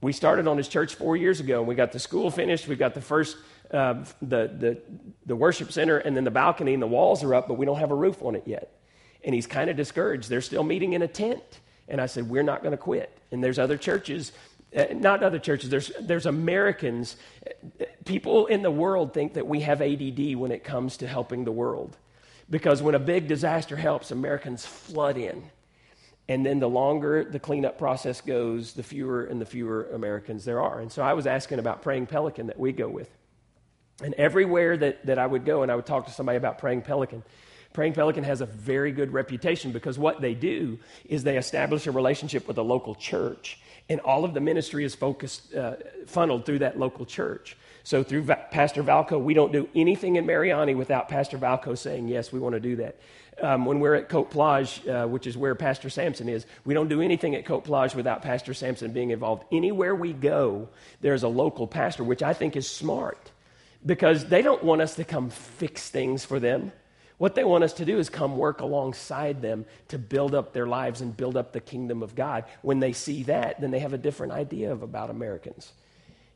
We 0.00 0.12
started 0.12 0.46
on 0.46 0.56
his 0.56 0.68
church 0.68 0.94
four 0.94 1.16
years 1.16 1.40
ago, 1.40 1.58
and 1.58 1.68
we 1.68 1.74
got 1.74 1.92
the 1.92 1.98
school 1.98 2.30
finished. 2.30 2.66
We 2.66 2.76
got 2.76 2.94
the 2.94 3.02
first 3.02 3.36
uh, 3.70 4.04
the, 4.20 4.50
the, 4.58 4.82
the 5.26 5.36
worship 5.36 5.70
center 5.70 5.98
and 5.98 6.16
then 6.16 6.24
the 6.24 6.30
balcony 6.30 6.74
and 6.74 6.82
the 6.82 6.88
walls 6.88 7.22
are 7.22 7.34
up, 7.34 7.46
but 7.46 7.54
we 7.54 7.64
don't 7.64 7.78
have 7.78 7.92
a 7.92 7.94
roof 7.94 8.20
on 8.22 8.34
it 8.34 8.42
yet. 8.44 8.80
And 9.22 9.34
he's 9.34 9.46
kind 9.46 9.70
of 9.70 9.76
discouraged. 9.76 10.28
They're 10.28 10.40
still 10.40 10.64
meeting 10.64 10.94
in 10.94 11.02
a 11.02 11.08
tent. 11.08 11.60
And 11.86 12.00
I 12.00 12.06
said, 12.06 12.28
We're 12.28 12.42
not 12.42 12.62
going 12.62 12.72
to 12.72 12.78
quit. 12.78 13.16
And 13.30 13.44
there's 13.44 13.58
other 13.58 13.76
churches, 13.76 14.32
uh, 14.76 14.86
not 14.92 15.22
other 15.22 15.38
churches, 15.38 15.70
there's, 15.70 15.92
there's 16.00 16.26
Americans. 16.26 17.16
People 18.04 18.46
in 18.46 18.62
the 18.62 18.70
world 18.70 19.14
think 19.14 19.34
that 19.34 19.46
we 19.46 19.60
have 19.60 19.80
ADD 19.82 20.34
when 20.36 20.50
it 20.50 20.64
comes 20.64 20.96
to 20.98 21.06
helping 21.06 21.44
the 21.44 21.52
world. 21.52 21.96
Because 22.48 22.82
when 22.82 22.96
a 22.96 23.00
big 23.00 23.28
disaster 23.28 23.76
helps, 23.76 24.10
Americans 24.10 24.66
flood 24.66 25.16
in. 25.16 25.44
And 26.30 26.46
then 26.46 26.60
the 26.60 26.68
longer 26.68 27.24
the 27.24 27.40
cleanup 27.40 27.76
process 27.76 28.20
goes, 28.20 28.72
the 28.74 28.84
fewer 28.84 29.24
and 29.24 29.40
the 29.40 29.44
fewer 29.44 29.90
Americans 29.92 30.44
there 30.44 30.62
are. 30.62 30.78
And 30.78 30.90
so 30.90 31.02
I 31.02 31.14
was 31.14 31.26
asking 31.26 31.58
about 31.58 31.82
Praying 31.82 32.06
Pelican 32.06 32.46
that 32.46 32.58
we 32.58 32.70
go 32.70 32.88
with. 32.88 33.10
And 34.00 34.14
everywhere 34.14 34.76
that, 34.76 35.04
that 35.06 35.18
I 35.18 35.26
would 35.26 35.44
go 35.44 35.64
and 35.64 35.72
I 35.72 35.74
would 35.74 35.86
talk 35.86 36.06
to 36.06 36.12
somebody 36.12 36.36
about 36.36 36.58
Praying 36.58 36.82
Pelican, 36.82 37.24
Praying 37.72 37.94
Pelican 37.94 38.22
has 38.22 38.40
a 38.40 38.46
very 38.46 38.92
good 38.92 39.12
reputation 39.12 39.72
because 39.72 39.98
what 39.98 40.20
they 40.20 40.34
do 40.34 40.78
is 41.04 41.24
they 41.24 41.36
establish 41.36 41.88
a 41.88 41.90
relationship 41.90 42.46
with 42.46 42.58
a 42.58 42.62
local 42.62 42.94
church, 42.94 43.60
and 43.88 44.00
all 44.00 44.24
of 44.24 44.32
the 44.32 44.40
ministry 44.40 44.84
is 44.84 44.94
focused, 44.94 45.52
uh, 45.54 45.76
funneled 46.06 46.46
through 46.46 46.60
that 46.60 46.78
local 46.78 47.06
church. 47.06 47.56
So 47.82 48.02
through 48.02 48.22
Va- 48.22 48.46
Pastor 48.50 48.82
Valco, 48.82 49.22
we 49.22 49.34
don't 49.34 49.52
do 49.52 49.68
anything 49.74 50.16
in 50.16 50.26
Mariani 50.26 50.74
without 50.74 51.08
Pastor 51.08 51.38
Valco 51.38 51.76
saying, 51.76 52.08
yes, 52.08 52.32
we 52.32 52.38
want 52.38 52.54
to 52.54 52.60
do 52.60 52.76
that. 52.76 52.96
Um, 53.42 53.64
when 53.64 53.80
we're 53.80 53.94
at 53.94 54.08
Cote 54.08 54.30
Plage, 54.30 54.86
uh, 54.86 55.06
which 55.06 55.26
is 55.26 55.36
where 55.36 55.54
Pastor 55.54 55.88
Sampson 55.88 56.28
is, 56.28 56.46
we 56.64 56.74
don't 56.74 56.88
do 56.88 57.00
anything 57.00 57.34
at 57.34 57.44
Cote 57.46 57.64
Plage 57.64 57.94
without 57.94 58.22
Pastor 58.22 58.54
Sampson 58.54 58.92
being 58.92 59.10
involved. 59.10 59.44
Anywhere 59.50 59.94
we 59.94 60.12
go, 60.12 60.68
there's 61.00 61.22
a 61.22 61.28
local 61.28 61.66
pastor, 61.66 62.04
which 62.04 62.22
I 62.22 62.34
think 62.34 62.56
is 62.56 62.68
smart 62.68 63.30
because 63.84 64.26
they 64.26 64.42
don't 64.42 64.62
want 64.62 64.82
us 64.82 64.96
to 64.96 65.04
come 65.04 65.30
fix 65.30 65.88
things 65.88 66.24
for 66.24 66.38
them. 66.38 66.72
What 67.18 67.34
they 67.34 67.44
want 67.44 67.64
us 67.64 67.74
to 67.74 67.84
do 67.84 67.98
is 67.98 68.08
come 68.08 68.36
work 68.38 68.60
alongside 68.60 69.42
them 69.42 69.66
to 69.88 69.98
build 69.98 70.34
up 70.34 70.52
their 70.52 70.66
lives 70.66 71.02
and 71.02 71.14
build 71.14 71.36
up 71.36 71.52
the 71.52 71.60
kingdom 71.60 72.02
of 72.02 72.14
God. 72.14 72.44
When 72.62 72.80
they 72.80 72.92
see 72.92 73.24
that, 73.24 73.60
then 73.60 73.70
they 73.70 73.80
have 73.80 73.92
a 73.92 73.98
different 73.98 74.32
idea 74.32 74.72
of 74.72 74.82
about 74.82 75.10
Americans. 75.10 75.72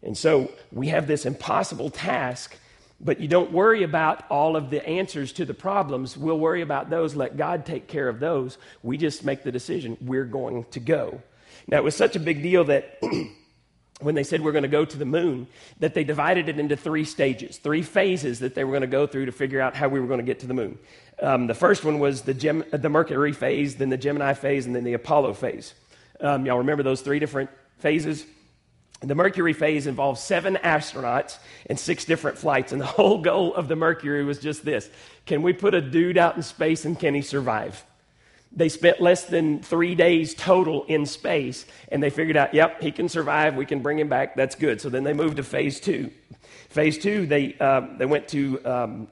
And 0.03 0.17
so 0.17 0.53
we 0.71 0.89
have 0.89 1.07
this 1.07 1.25
impossible 1.25 1.89
task, 1.89 2.59
but 3.05 3.21
you 3.21 3.29
don't 3.29 3.53
worry 3.53 3.83
about 3.83 4.25
all 4.31 4.57
of 4.57 4.71
the 4.71 4.85
answers 4.89 5.33
to 5.35 5.45
the 5.45 5.55
problems. 5.55 6.17
We'll 6.17 6.39
worry 6.39 6.63
about 6.63 6.89
those, 6.89 7.15
let 7.15 7.37
God 7.37 7.67
take 7.67 7.87
care 7.87 8.09
of 8.09 8.19
those. 8.19 8.57
We 8.83 8.97
just 8.97 9.25
make 9.25 9.43
the 9.43 9.53
decision 9.53 9.99
we're 10.01 10.25
going 10.25 10.65
to 10.71 10.81
go. 10.81 11.21
Now, 11.67 11.77
it 11.77 11.85
was 11.85 11.95
such 11.95 12.17
a 12.17 12.21
big 12.21 12.43
deal 12.43 12.65
that 12.65 12.99
when 14.01 14.15
they 14.15 14.25
said 14.25 14.41
we're 14.41 14.53
going 14.53 14.63
to 14.63 14.69
go 14.69 14.85
to 14.85 14.99
the 14.99 15.05
moon, 15.05 15.47
that 15.81 15.95
they 15.95 16.03
divided 16.03 16.49
it 16.49 16.59
into 16.59 16.77
three 16.77 17.05
stages, 17.05 17.59
three 17.59 17.83
phases 17.83 18.41
that 18.41 18.55
they 18.55 18.65
were 18.65 18.73
going 18.73 18.81
to 18.81 18.87
go 18.87 19.07
through 19.07 19.27
to 19.27 19.33
figure 19.33 19.61
out 19.61 19.77
how 19.77 19.89
we 19.89 20.01
were 20.01 20.07
going 20.07 20.19
to 20.19 20.25
get 20.25 20.41
to 20.41 20.47
the 20.47 20.55
moon. 20.55 20.79
Um, 21.21 21.47
the 21.47 21.55
first 21.55 21.85
one 21.85 21.99
was 21.99 22.23
the, 22.23 22.35
Gem- 22.35 22.65
the 22.73 22.89
Mercury 22.89 23.33
phase, 23.33 23.77
then 23.77 23.91
the 23.91 23.97
Gemini 23.97 24.33
phase, 24.33 24.67
and 24.67 24.75
then 24.75 24.85
the 24.85 24.95
Apollo 24.95 25.35
phase. 25.35 25.75
Um, 26.21 26.45
y'all 26.47 26.59
remember 26.59 26.83
those 26.83 27.03
three 27.03 27.19
different 27.19 27.51
phases? 27.79 28.25
The 29.09 29.15
Mercury 29.15 29.53
phase 29.53 29.87
involved 29.87 30.19
seven 30.19 30.57
astronauts 30.57 31.39
and 31.67 31.79
six 31.79 32.05
different 32.05 32.39
flights, 32.39 32.73
and 32.73 32.81
the 32.81 32.87
whole 32.99 33.19
goal 33.19 33.55
of 33.55 33.69
the 33.69 33.77
Mercury 33.77 34.25
was 34.25 34.39
just 34.39 34.65
this 34.65 34.89
can 35.27 35.43
we 35.43 35.53
put 35.53 35.75
a 35.75 35.81
dude 35.81 36.19
out 36.19 36.37
in 36.37 36.43
space 36.43 36.85
and 36.85 36.99
can 36.99 37.15
he 37.15 37.23
survive? 37.23 37.85
They 38.57 38.69
spent 38.69 39.01
less 39.01 39.25
than 39.25 39.63
three 39.63 39.97
days 39.97 40.33
total 40.35 40.85
in 40.85 41.07
space, 41.07 41.67
and 41.91 42.01
they 42.01 42.11
figured 42.11 42.37
out, 42.37 42.55
yep, 42.55 42.81
he 42.81 42.93
can 42.93 43.09
survive. 43.09 43.57
We 43.57 43.67
can 43.67 43.81
bring 43.81 43.99
him 43.99 44.09
back. 44.09 44.37
That's 44.37 44.55
good. 44.55 44.81
So 44.81 44.89
then 44.89 45.03
they 45.03 45.13
moved 45.13 45.39
to 45.39 45.43
phase 45.43 45.81
two. 45.81 46.11
Phase 46.69 46.99
two, 46.99 47.27
they, 47.27 47.57
uh, 47.59 47.83
they 47.99 48.07
went 48.07 48.29
to, 48.29 48.65
um, 48.65 49.09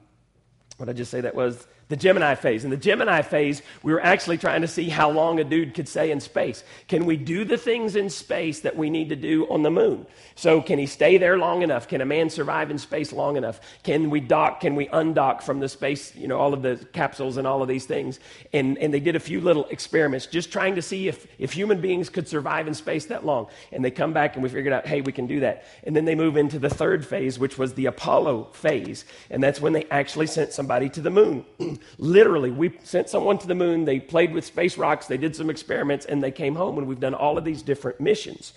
what 0.77 0.85
did 0.85 0.95
I 0.95 0.97
just 0.97 1.11
say 1.11 1.21
that 1.21 1.35
was? 1.35 1.67
The 1.93 1.97
Gemini 1.97 2.33
phase. 2.33 2.65
In 2.65 2.71
the 2.71 2.77
Gemini 2.77 3.21
phase, 3.21 3.61
we 3.83 3.93
were 3.93 4.03
actually 4.03 4.39
trying 4.39 4.61
to 4.61 4.67
see 4.67 4.89
how 4.89 5.11
long 5.11 5.39
a 5.39 5.43
dude 5.43 5.75
could 5.75 5.87
stay 5.87 6.09
in 6.09 6.19
space. 6.19 6.63
Can 6.87 7.05
we 7.05 7.17
do 7.17 7.45
the 7.45 7.55
things 7.55 7.95
in 7.95 8.09
space 8.09 8.61
that 8.61 8.75
we 8.75 8.89
need 8.89 9.09
to 9.09 9.15
do 9.15 9.47
on 9.47 9.61
the 9.61 9.69
moon? 9.69 10.07
So, 10.33 10.59
can 10.59 10.79
he 10.79 10.87
stay 10.87 11.19
there 11.19 11.37
long 11.37 11.61
enough? 11.61 11.87
Can 11.87 12.01
a 12.01 12.05
man 12.05 12.31
survive 12.31 12.71
in 12.71 12.79
space 12.79 13.13
long 13.13 13.37
enough? 13.37 13.61
Can 13.83 14.09
we 14.09 14.21
dock? 14.21 14.61
Can 14.61 14.73
we 14.73 14.87
undock 14.87 15.43
from 15.43 15.59
the 15.59 15.69
space, 15.69 16.15
you 16.15 16.27
know, 16.27 16.39
all 16.39 16.51
of 16.51 16.63
the 16.63 16.77
capsules 16.93 17.37
and 17.37 17.45
all 17.45 17.61
of 17.61 17.67
these 17.67 17.85
things? 17.85 18.19
And, 18.53 18.75
and 18.79 18.91
they 18.91 18.99
did 18.99 19.15
a 19.15 19.19
few 19.19 19.39
little 19.39 19.65
experiments 19.65 20.25
just 20.25 20.51
trying 20.51 20.73
to 20.73 20.81
see 20.81 21.07
if, 21.07 21.27
if 21.37 21.53
human 21.53 21.79
beings 21.79 22.09
could 22.09 22.27
survive 22.27 22.67
in 22.67 22.73
space 22.73 23.05
that 23.05 23.23
long. 23.23 23.49
And 23.71 23.85
they 23.85 23.91
come 23.91 24.13
back 24.13 24.33
and 24.33 24.41
we 24.41 24.49
figured 24.49 24.73
out, 24.73 24.87
hey, 24.87 25.01
we 25.01 25.11
can 25.11 25.27
do 25.27 25.41
that. 25.41 25.65
And 25.83 25.95
then 25.95 26.05
they 26.05 26.15
move 26.15 26.37
into 26.37 26.57
the 26.57 26.71
third 26.71 27.05
phase, 27.05 27.37
which 27.37 27.59
was 27.59 27.75
the 27.75 27.85
Apollo 27.85 28.49
phase. 28.53 29.05
And 29.29 29.43
that's 29.43 29.61
when 29.61 29.73
they 29.73 29.85
actually 29.91 30.25
sent 30.25 30.53
somebody 30.53 30.89
to 30.89 31.01
the 31.01 31.11
moon. 31.11 31.45
Literally, 31.97 32.51
we 32.51 32.77
sent 32.83 33.09
someone 33.09 33.37
to 33.39 33.47
the 33.47 33.55
moon, 33.55 33.85
they 33.85 33.99
played 33.99 34.33
with 34.33 34.45
space 34.45 34.77
rocks, 34.77 35.07
they 35.07 35.17
did 35.17 35.35
some 35.35 35.49
experiments, 35.49 36.05
and 36.05 36.21
they 36.21 36.31
came 36.31 36.55
home, 36.55 36.77
and 36.77 36.87
we've 36.87 36.99
done 36.99 37.13
all 37.13 37.37
of 37.37 37.43
these 37.43 37.61
different 37.61 37.99
missions. 37.99 38.53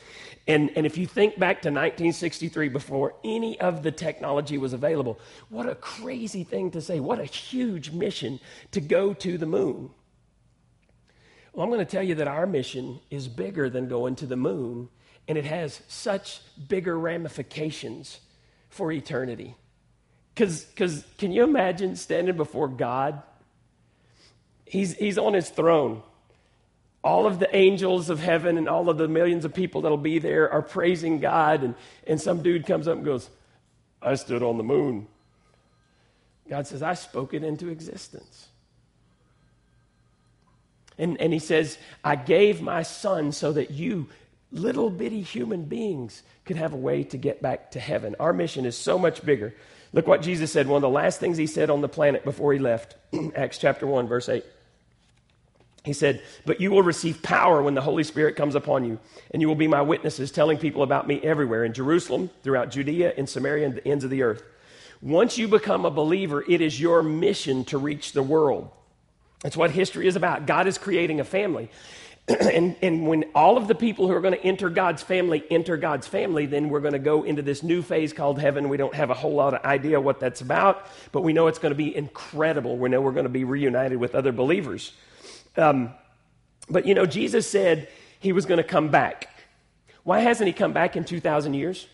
And, 0.48 0.70
and 0.76 0.86
if 0.86 0.96
you 0.96 1.06
think 1.06 1.38
back 1.38 1.62
to 1.62 1.68
1963, 1.68 2.68
before 2.68 3.14
any 3.24 3.58
of 3.60 3.82
the 3.82 3.90
technology 3.90 4.58
was 4.58 4.72
available, 4.72 5.18
what 5.48 5.68
a 5.68 5.74
crazy 5.74 6.44
thing 6.44 6.70
to 6.70 6.80
say. 6.80 7.00
What 7.00 7.18
a 7.18 7.24
huge 7.24 7.90
mission 7.90 8.38
to 8.70 8.80
go 8.80 9.12
to 9.14 9.38
the 9.38 9.46
moon. 9.46 9.90
Well, 11.52 11.64
I'm 11.64 11.70
going 11.70 11.84
to 11.84 11.90
tell 11.90 12.02
you 12.02 12.14
that 12.16 12.28
our 12.28 12.46
mission 12.46 13.00
is 13.10 13.26
bigger 13.28 13.68
than 13.68 13.88
going 13.88 14.14
to 14.16 14.26
the 14.26 14.36
moon, 14.36 14.88
and 15.26 15.36
it 15.36 15.46
has 15.46 15.80
such 15.88 16.42
bigger 16.68 16.98
ramifications 16.98 18.20
for 18.68 18.92
eternity. 18.92 19.56
Because 20.36 21.04
can 21.16 21.32
you 21.32 21.44
imagine 21.44 21.96
standing 21.96 22.36
before 22.36 22.68
God? 22.68 23.22
He's, 24.66 24.94
he's 24.94 25.16
on 25.16 25.32
his 25.32 25.48
throne. 25.48 26.02
All 27.02 27.26
of 27.26 27.38
the 27.38 27.54
angels 27.56 28.10
of 28.10 28.20
heaven 28.20 28.58
and 28.58 28.68
all 28.68 28.90
of 28.90 28.98
the 28.98 29.08
millions 29.08 29.46
of 29.46 29.54
people 29.54 29.80
that'll 29.80 29.96
be 29.96 30.18
there 30.18 30.50
are 30.50 30.60
praising 30.60 31.20
God. 31.20 31.62
And, 31.62 31.74
and 32.06 32.20
some 32.20 32.42
dude 32.42 32.66
comes 32.66 32.86
up 32.86 32.96
and 32.96 33.04
goes, 33.04 33.30
I 34.02 34.14
stood 34.16 34.42
on 34.42 34.58
the 34.58 34.62
moon. 34.62 35.06
God 36.50 36.66
says, 36.66 36.82
I 36.82 36.94
spoke 36.94 37.32
it 37.32 37.42
into 37.42 37.68
existence. 37.70 38.48
And, 40.98 41.18
and 41.20 41.32
he 41.32 41.38
says, 41.38 41.78
I 42.04 42.16
gave 42.16 42.60
my 42.60 42.82
son 42.82 43.32
so 43.32 43.52
that 43.52 43.70
you, 43.70 44.08
little 44.52 44.90
bitty 44.90 45.22
human 45.22 45.64
beings, 45.64 46.22
could 46.44 46.56
have 46.56 46.74
a 46.74 46.76
way 46.76 47.04
to 47.04 47.16
get 47.16 47.40
back 47.40 47.70
to 47.70 47.80
heaven. 47.80 48.16
Our 48.20 48.32
mission 48.32 48.66
is 48.66 48.76
so 48.76 48.98
much 48.98 49.24
bigger. 49.24 49.54
Look 49.92 50.06
what 50.06 50.22
Jesus 50.22 50.52
said, 50.52 50.66
one 50.66 50.76
of 50.76 50.82
the 50.82 50.88
last 50.88 51.20
things 51.20 51.36
he 51.36 51.46
said 51.46 51.70
on 51.70 51.80
the 51.80 51.88
planet 51.88 52.24
before 52.24 52.52
he 52.52 52.58
left. 52.58 52.96
Acts 53.36 53.58
chapter 53.58 53.86
1, 53.86 54.08
verse 54.08 54.28
8. 54.28 54.44
He 55.84 55.92
said, 55.92 56.22
But 56.44 56.60
you 56.60 56.72
will 56.72 56.82
receive 56.82 57.22
power 57.22 57.62
when 57.62 57.74
the 57.74 57.80
Holy 57.80 58.02
Spirit 58.02 58.34
comes 58.34 58.56
upon 58.56 58.84
you, 58.84 58.98
and 59.30 59.40
you 59.40 59.46
will 59.46 59.54
be 59.54 59.68
my 59.68 59.82
witnesses, 59.82 60.32
telling 60.32 60.58
people 60.58 60.82
about 60.82 61.06
me 61.06 61.20
everywhere 61.22 61.64
in 61.64 61.72
Jerusalem, 61.72 62.28
throughout 62.42 62.70
Judea, 62.70 63.14
in 63.16 63.28
Samaria, 63.28 63.66
and 63.66 63.74
the 63.76 63.86
ends 63.86 64.02
of 64.02 64.10
the 64.10 64.22
earth. 64.22 64.42
Once 65.00 65.38
you 65.38 65.46
become 65.46 65.84
a 65.84 65.90
believer, 65.90 66.44
it 66.48 66.60
is 66.60 66.80
your 66.80 67.02
mission 67.02 67.64
to 67.66 67.78
reach 67.78 68.12
the 68.12 68.22
world. 68.22 68.68
That's 69.42 69.56
what 69.56 69.70
history 69.70 70.08
is 70.08 70.16
about. 70.16 70.46
God 70.46 70.66
is 70.66 70.76
creating 70.76 71.20
a 71.20 71.24
family. 71.24 71.70
and, 72.40 72.74
and 72.82 73.06
when 73.06 73.24
all 73.34 73.56
of 73.56 73.68
the 73.68 73.74
people 73.74 74.08
who 74.08 74.12
are 74.12 74.20
going 74.20 74.34
to 74.34 74.44
enter 74.44 74.68
God's 74.68 75.02
family 75.02 75.44
enter 75.48 75.76
God's 75.76 76.08
family, 76.08 76.46
then 76.46 76.68
we're 76.68 76.80
going 76.80 76.92
to 76.92 76.98
go 76.98 77.22
into 77.22 77.40
this 77.40 77.62
new 77.62 77.82
phase 77.82 78.12
called 78.12 78.40
heaven. 78.40 78.68
We 78.68 78.76
don't 78.76 78.94
have 78.94 79.10
a 79.10 79.14
whole 79.14 79.34
lot 79.34 79.54
of 79.54 79.64
idea 79.64 80.00
what 80.00 80.18
that's 80.18 80.40
about, 80.40 80.86
but 81.12 81.22
we 81.22 81.32
know 81.32 81.46
it's 81.46 81.60
going 81.60 81.70
to 81.70 81.76
be 81.76 81.94
incredible. 81.94 82.76
We 82.78 82.88
know 82.88 83.00
we're 83.00 83.12
going 83.12 83.26
to 83.26 83.30
be 83.30 83.44
reunited 83.44 83.98
with 83.98 84.16
other 84.16 84.32
believers. 84.32 84.92
Um, 85.56 85.94
but 86.68 86.84
you 86.84 86.94
know, 86.94 87.06
Jesus 87.06 87.48
said 87.48 87.88
he 88.18 88.32
was 88.32 88.44
going 88.44 88.58
to 88.58 88.64
come 88.64 88.88
back. 88.88 89.30
Why 90.02 90.20
hasn't 90.20 90.48
he 90.48 90.52
come 90.52 90.72
back 90.72 90.96
in 90.96 91.04
2,000 91.04 91.54
years? 91.54 91.86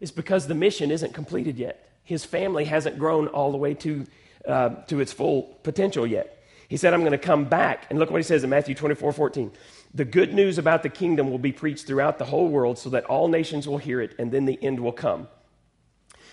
It's 0.00 0.10
because 0.10 0.46
the 0.46 0.54
mission 0.54 0.90
isn't 0.90 1.12
completed 1.12 1.58
yet. 1.58 1.90
His 2.02 2.24
family 2.24 2.64
hasn't 2.64 2.98
grown 2.98 3.28
all 3.28 3.50
the 3.52 3.58
way 3.58 3.74
to, 3.74 4.06
uh, 4.48 4.70
to 4.88 5.00
its 5.00 5.12
full 5.12 5.58
potential 5.62 6.06
yet. 6.06 6.41
He 6.72 6.78
said, 6.78 6.94
I'm 6.94 7.00
going 7.00 7.12
to 7.12 7.18
come 7.18 7.44
back. 7.44 7.84
And 7.90 7.98
look 7.98 8.10
what 8.10 8.16
he 8.16 8.22
says 8.22 8.44
in 8.44 8.48
Matthew 8.48 8.74
24 8.74 9.12
14. 9.12 9.52
The 9.92 10.06
good 10.06 10.32
news 10.32 10.56
about 10.56 10.82
the 10.82 10.88
kingdom 10.88 11.30
will 11.30 11.36
be 11.36 11.52
preached 11.52 11.86
throughout 11.86 12.18
the 12.18 12.24
whole 12.24 12.48
world 12.48 12.78
so 12.78 12.88
that 12.88 13.04
all 13.04 13.28
nations 13.28 13.68
will 13.68 13.76
hear 13.76 14.00
it, 14.00 14.14
and 14.18 14.32
then 14.32 14.46
the 14.46 14.58
end 14.62 14.80
will 14.80 14.90
come. 14.90 15.28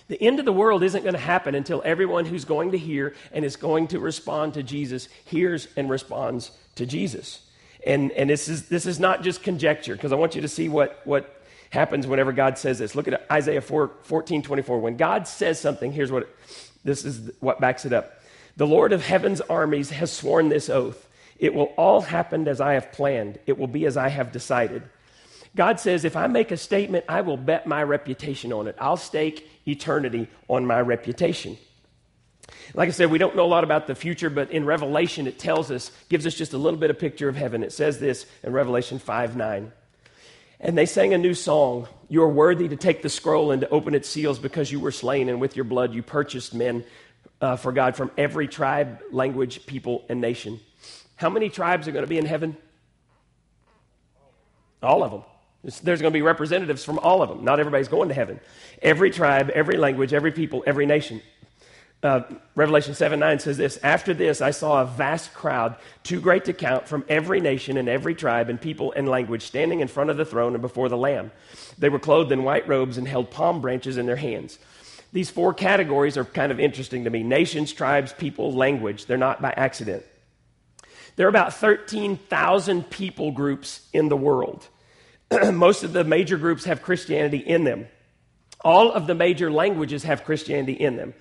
The 0.08 0.22
end 0.24 0.40
of 0.40 0.46
the 0.46 0.54
world 0.54 0.82
isn't 0.82 1.02
going 1.02 1.14
to 1.14 1.20
happen 1.20 1.56
until 1.56 1.82
everyone 1.84 2.26
who's 2.26 2.46
going 2.46 2.72
to 2.72 2.78
hear 2.78 3.16
and 3.34 3.44
is 3.44 3.58
going 3.58 3.90
to 3.90 4.00
respond 4.00 4.54
to 4.54 4.64
Jesus 4.64 5.10
hears 5.26 5.68
and 5.76 5.90
responds 5.90 6.52
to 6.76 6.86
Jesus. 6.86 7.42
And, 7.86 8.10
and 8.14 8.30
this, 8.30 8.48
is, 8.48 8.70
this 8.70 8.86
is 8.86 8.98
not 8.98 9.24
just 9.24 9.44
conjecture, 9.44 9.94
because 9.94 10.14
I 10.14 10.16
want 10.16 10.36
you 10.36 10.42
to 10.42 10.48
see 10.48 10.70
what, 10.70 11.02
what 11.04 11.44
happens 11.70 12.08
whenever 12.08 12.32
God 12.32 12.58
says 12.58 12.80
this. 12.80 12.96
Look 12.96 13.10
at 13.10 13.30
Isaiah 13.30 13.60
4, 13.60 13.92
14 14.04 14.42
24. 14.42 14.80
When 14.80 14.96
God 14.96 15.28
says 15.28 15.60
something, 15.60 15.92
here's 15.92 16.14
what 16.14 16.34
this 16.86 17.04
is 17.04 17.30
what 17.42 17.60
backs 17.60 17.84
it 17.84 17.92
up. 17.92 18.19
The 18.60 18.68
Lord 18.68 18.92
of 18.92 19.06
heaven's 19.06 19.40
armies 19.40 19.92
has 19.92 20.12
sworn 20.12 20.50
this 20.50 20.70
oath. 20.70 21.08
It 21.38 21.54
will 21.54 21.72
all 21.78 22.02
happen 22.02 22.46
as 22.46 22.60
I 22.60 22.74
have 22.74 22.92
planned, 22.92 23.40
it 23.46 23.58
will 23.58 23.68
be 23.68 23.86
as 23.86 23.96
I 23.96 24.10
have 24.10 24.34
decided. 24.34 24.84
God 25.56 25.80
says, 25.80 26.04
if 26.04 26.18
I 26.18 26.28
make 26.28 26.52
a 26.52 26.58
statement, 26.58 27.06
I 27.08 27.22
will 27.22 27.38
bet 27.38 27.66
my 27.66 27.82
reputation 27.82 28.52
on 28.52 28.68
it. 28.68 28.76
I'll 28.78 28.98
stake 28.98 29.50
eternity 29.66 30.28
on 30.50 30.66
my 30.66 30.82
reputation. 30.82 31.58
Like 32.74 32.90
I 32.90 32.92
said, 32.92 33.10
we 33.10 33.18
don't 33.18 33.34
know 33.34 33.46
a 33.46 33.48
lot 33.48 33.64
about 33.64 33.88
the 33.88 33.96
future, 33.96 34.30
but 34.30 34.52
in 34.52 34.66
Revelation, 34.66 35.26
it 35.26 35.40
tells 35.40 35.72
us, 35.72 35.90
gives 36.10 36.28
us 36.28 36.36
just 36.36 36.52
a 36.52 36.58
little 36.58 36.80
bit 36.80 36.90
of 36.90 37.00
picture 37.00 37.30
of 37.30 37.38
heaven. 37.38 37.64
It 37.64 37.72
says 37.72 38.00
this 38.00 38.26
in 38.44 38.52
Revelation 38.52 39.00
5 39.00 39.38
9. 39.38 39.72
And 40.60 40.78
they 40.78 40.86
sang 40.86 41.14
a 41.14 41.18
new 41.18 41.34
song. 41.34 41.88
You 42.10 42.22
are 42.24 42.30
worthy 42.30 42.68
to 42.68 42.76
take 42.76 43.02
the 43.04 43.08
scroll 43.08 43.52
and 43.52 43.62
to 43.62 43.70
open 43.70 43.96
its 43.96 44.10
seals 44.10 44.38
because 44.38 44.70
you 44.70 44.82
were 44.82 44.92
slain, 44.92 45.30
and 45.30 45.40
with 45.40 45.56
your 45.56 45.64
blood 45.64 45.94
you 45.94 46.04
purchased 46.04 46.54
men 46.54 46.84
uh, 47.42 47.56
for 47.56 47.72
God 47.72 47.96
from 47.96 48.12
every 48.18 48.48
tribe, 48.48 49.00
language, 49.12 49.66
people, 49.66 50.06
and 50.10 50.22
nation. 50.22 50.60
How 51.16 51.30
many 51.30 51.50
tribes 51.50 51.88
are 51.88 51.92
going 51.92 52.04
to 52.04 52.10
be 52.10 52.18
in 52.18 52.26
heaven? 52.26 52.58
All 54.82 55.04
of 55.04 55.12
them. 55.12 55.24
There's 55.62 56.02
going 56.02 56.14
to 56.14 56.18
be 56.18 56.22
representatives 56.22 56.86
from 56.86 57.00
all 57.00 57.22
of 57.22 57.28
them. 57.28 57.44
Not 57.44 57.60
everybody's 57.60 57.90
going 57.90 58.08
to 58.08 58.16
heaven. 58.16 58.40
Every 58.82 59.12
tribe, 59.12 59.50
every 59.50 59.78
language, 59.78 60.14
every 60.14 60.32
people, 60.32 60.64
every 60.66 60.86
nation. 60.86 61.22
Uh, 62.02 62.22
Revelation 62.56 62.94
7 62.94 63.20
9 63.20 63.40
says 63.40 63.58
this 63.58 63.78
After 63.84 64.14
this, 64.14 64.40
I 64.40 64.52
saw 64.52 64.82
a 64.82 64.86
vast 64.86 65.34
crowd, 65.34 65.76
too 66.04 66.22
great 66.22 66.46
to 66.46 66.54
count, 66.54 66.88
from 66.88 67.04
every 67.10 67.42
nation 67.42 67.76
and 67.76 67.90
every 67.90 68.16
tribe 68.16 68.48
and 68.48 68.60
people 68.60 68.94
and 68.96 69.10
language, 69.10 69.42
standing 69.46 69.82
in 69.82 69.90
front 69.90 70.10
of 70.10 70.16
the 70.16 70.24
throne 70.24 70.54
and 70.54 70.62
before 70.62 70.88
the 70.88 70.96
Lamb. 70.96 71.32
They 71.78 71.90
were 71.90 72.00
clothed 72.00 72.32
in 72.32 72.44
white 72.44 72.66
robes 72.70 72.98
and 72.98 73.06
held 73.06 73.32
palm 73.32 73.60
branches 73.60 73.98
in 73.98 74.06
their 74.06 74.16
hands. 74.16 74.60
These 75.12 75.30
four 75.30 75.54
categories 75.54 76.18
are 76.18 76.26
kind 76.26 76.52
of 76.52 76.60
interesting 76.60 77.06
to 77.06 77.10
me 77.10 77.24
nations, 77.24 77.74
tribes, 77.74 78.14
people, 78.14 78.54
language. 78.54 79.06
They're 79.06 79.18
not 79.18 79.42
by 79.42 79.52
accident. 79.52 80.04
There 81.16 81.26
are 81.26 81.30
about 81.30 81.54
13,000 81.54 82.90
people 82.90 83.32
groups 83.32 83.88
in 83.92 84.08
the 84.10 84.16
world. 84.16 84.68
Most 85.54 85.84
of 85.84 85.94
the 85.94 86.04
major 86.04 86.38
groups 86.38 86.66
have 86.66 86.82
Christianity 86.82 87.40
in 87.40 87.64
them. 87.64 87.88
All 88.62 88.92
of 88.92 89.08
the 89.08 89.16
major 89.16 89.52
languages 89.52 90.04
have 90.04 90.24
Christianity 90.24 90.74
in 90.74 90.96
them. 90.96 91.14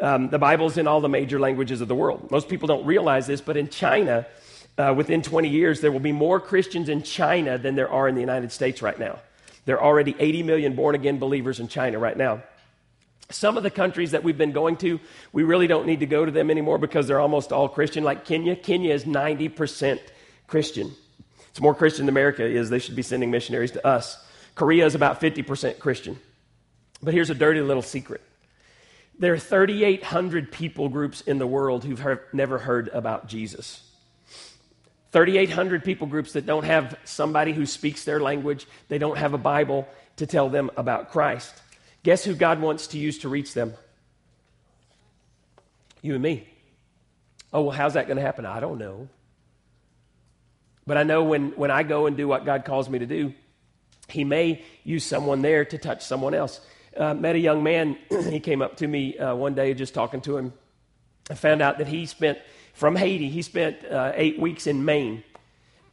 Um, 0.00 0.28
the 0.28 0.38
Bible's 0.38 0.76
in 0.76 0.86
all 0.88 1.00
the 1.00 1.08
major 1.08 1.38
languages 1.38 1.80
of 1.80 1.88
the 1.88 1.94
world. 1.94 2.30
Most 2.30 2.48
people 2.48 2.66
don't 2.66 2.84
realize 2.84 3.26
this, 3.26 3.40
but 3.40 3.56
in 3.56 3.68
China, 3.68 4.26
uh, 4.76 4.92
within 4.96 5.22
20 5.22 5.48
years, 5.48 5.80
there 5.80 5.92
will 5.92 6.00
be 6.00 6.12
more 6.12 6.40
Christians 6.40 6.88
in 6.88 7.02
China 7.02 7.58
than 7.58 7.76
there 7.76 7.88
are 7.88 8.08
in 8.08 8.14
the 8.14 8.20
United 8.20 8.50
States 8.50 8.82
right 8.82 8.98
now. 8.98 9.20
There 9.66 9.76
are 9.78 9.84
already 9.84 10.16
80 10.18 10.42
million 10.42 10.74
born 10.74 10.94
again 10.94 11.18
believers 11.18 11.60
in 11.60 11.68
China 11.68 11.98
right 11.98 12.16
now. 12.16 12.42
Some 13.34 13.56
of 13.56 13.62
the 13.62 13.70
countries 13.70 14.12
that 14.12 14.22
we've 14.22 14.38
been 14.38 14.52
going 14.52 14.76
to, 14.78 15.00
we 15.32 15.42
really 15.42 15.66
don't 15.66 15.86
need 15.86 16.00
to 16.00 16.06
go 16.06 16.24
to 16.24 16.30
them 16.30 16.50
anymore 16.50 16.78
because 16.78 17.06
they're 17.06 17.20
almost 17.20 17.52
all 17.52 17.68
Christian. 17.68 18.04
Like 18.04 18.24
Kenya, 18.24 18.54
Kenya 18.54 18.94
is 18.94 19.04
90% 19.04 19.98
Christian. 20.46 20.92
It's 21.50 21.60
more 21.60 21.74
Christian 21.74 22.06
than 22.06 22.12
America 22.12 22.44
is. 22.44 22.70
They 22.70 22.78
should 22.78 22.96
be 22.96 23.02
sending 23.02 23.30
missionaries 23.30 23.72
to 23.72 23.86
us. 23.86 24.24
Korea 24.54 24.86
is 24.86 24.94
about 24.94 25.20
50% 25.20 25.78
Christian. 25.78 26.18
But 27.02 27.12
here's 27.12 27.30
a 27.30 27.34
dirty 27.34 27.60
little 27.60 27.82
secret 27.82 28.20
there 29.18 29.32
are 29.32 29.38
3,800 29.38 30.50
people 30.50 30.88
groups 30.88 31.20
in 31.20 31.38
the 31.38 31.46
world 31.46 31.84
who've 31.84 32.00
heard, 32.00 32.20
never 32.32 32.58
heard 32.58 32.88
about 32.88 33.28
Jesus. 33.28 33.82
3,800 35.12 35.84
people 35.84 36.08
groups 36.08 36.32
that 36.32 36.46
don't 36.46 36.64
have 36.64 36.98
somebody 37.04 37.52
who 37.52 37.66
speaks 37.66 38.04
their 38.04 38.18
language, 38.18 38.66
they 38.88 38.98
don't 38.98 39.16
have 39.16 39.32
a 39.32 39.38
Bible 39.38 39.86
to 40.16 40.26
tell 40.26 40.48
them 40.48 40.70
about 40.76 41.10
Christ. 41.10 41.54
Guess 42.04 42.24
who 42.24 42.34
God 42.34 42.60
wants 42.60 42.86
to 42.88 42.98
use 42.98 43.18
to 43.20 43.28
reach 43.28 43.54
them? 43.54 43.74
You 46.02 46.14
and 46.14 46.22
me. 46.22 46.46
Oh, 47.52 47.62
well, 47.62 47.70
how's 47.70 47.94
that 47.94 48.06
going 48.06 48.18
to 48.18 48.22
happen? 48.22 48.44
I 48.44 48.60
don't 48.60 48.78
know. 48.78 49.08
But 50.86 50.98
I 50.98 51.02
know 51.02 51.24
when, 51.24 51.52
when 51.52 51.70
I 51.70 51.82
go 51.82 52.06
and 52.06 52.14
do 52.16 52.28
what 52.28 52.44
God 52.44 52.66
calls 52.66 52.90
me 52.90 52.98
to 52.98 53.06
do, 53.06 53.32
He 54.08 54.22
may 54.22 54.62
use 54.84 55.02
someone 55.04 55.40
there 55.40 55.64
to 55.64 55.78
touch 55.78 56.04
someone 56.04 56.34
else. 56.34 56.60
Uh, 56.94 57.14
met 57.14 57.36
a 57.36 57.38
young 57.38 57.62
man, 57.62 57.96
he 58.10 58.38
came 58.38 58.60
up 58.60 58.76
to 58.76 58.86
me 58.86 59.16
uh, 59.16 59.34
one 59.34 59.54
day 59.54 59.72
just 59.72 59.94
talking 59.94 60.20
to 60.20 60.36
him. 60.36 60.52
I 61.30 61.34
found 61.34 61.62
out 61.62 61.78
that 61.78 61.88
he 61.88 62.04
spent, 62.04 62.38
from 62.74 62.96
Haiti, 62.96 63.30
he 63.30 63.40
spent 63.40 63.82
uh, 63.84 64.12
eight 64.14 64.38
weeks 64.38 64.66
in 64.66 64.84
Maine. 64.84 65.24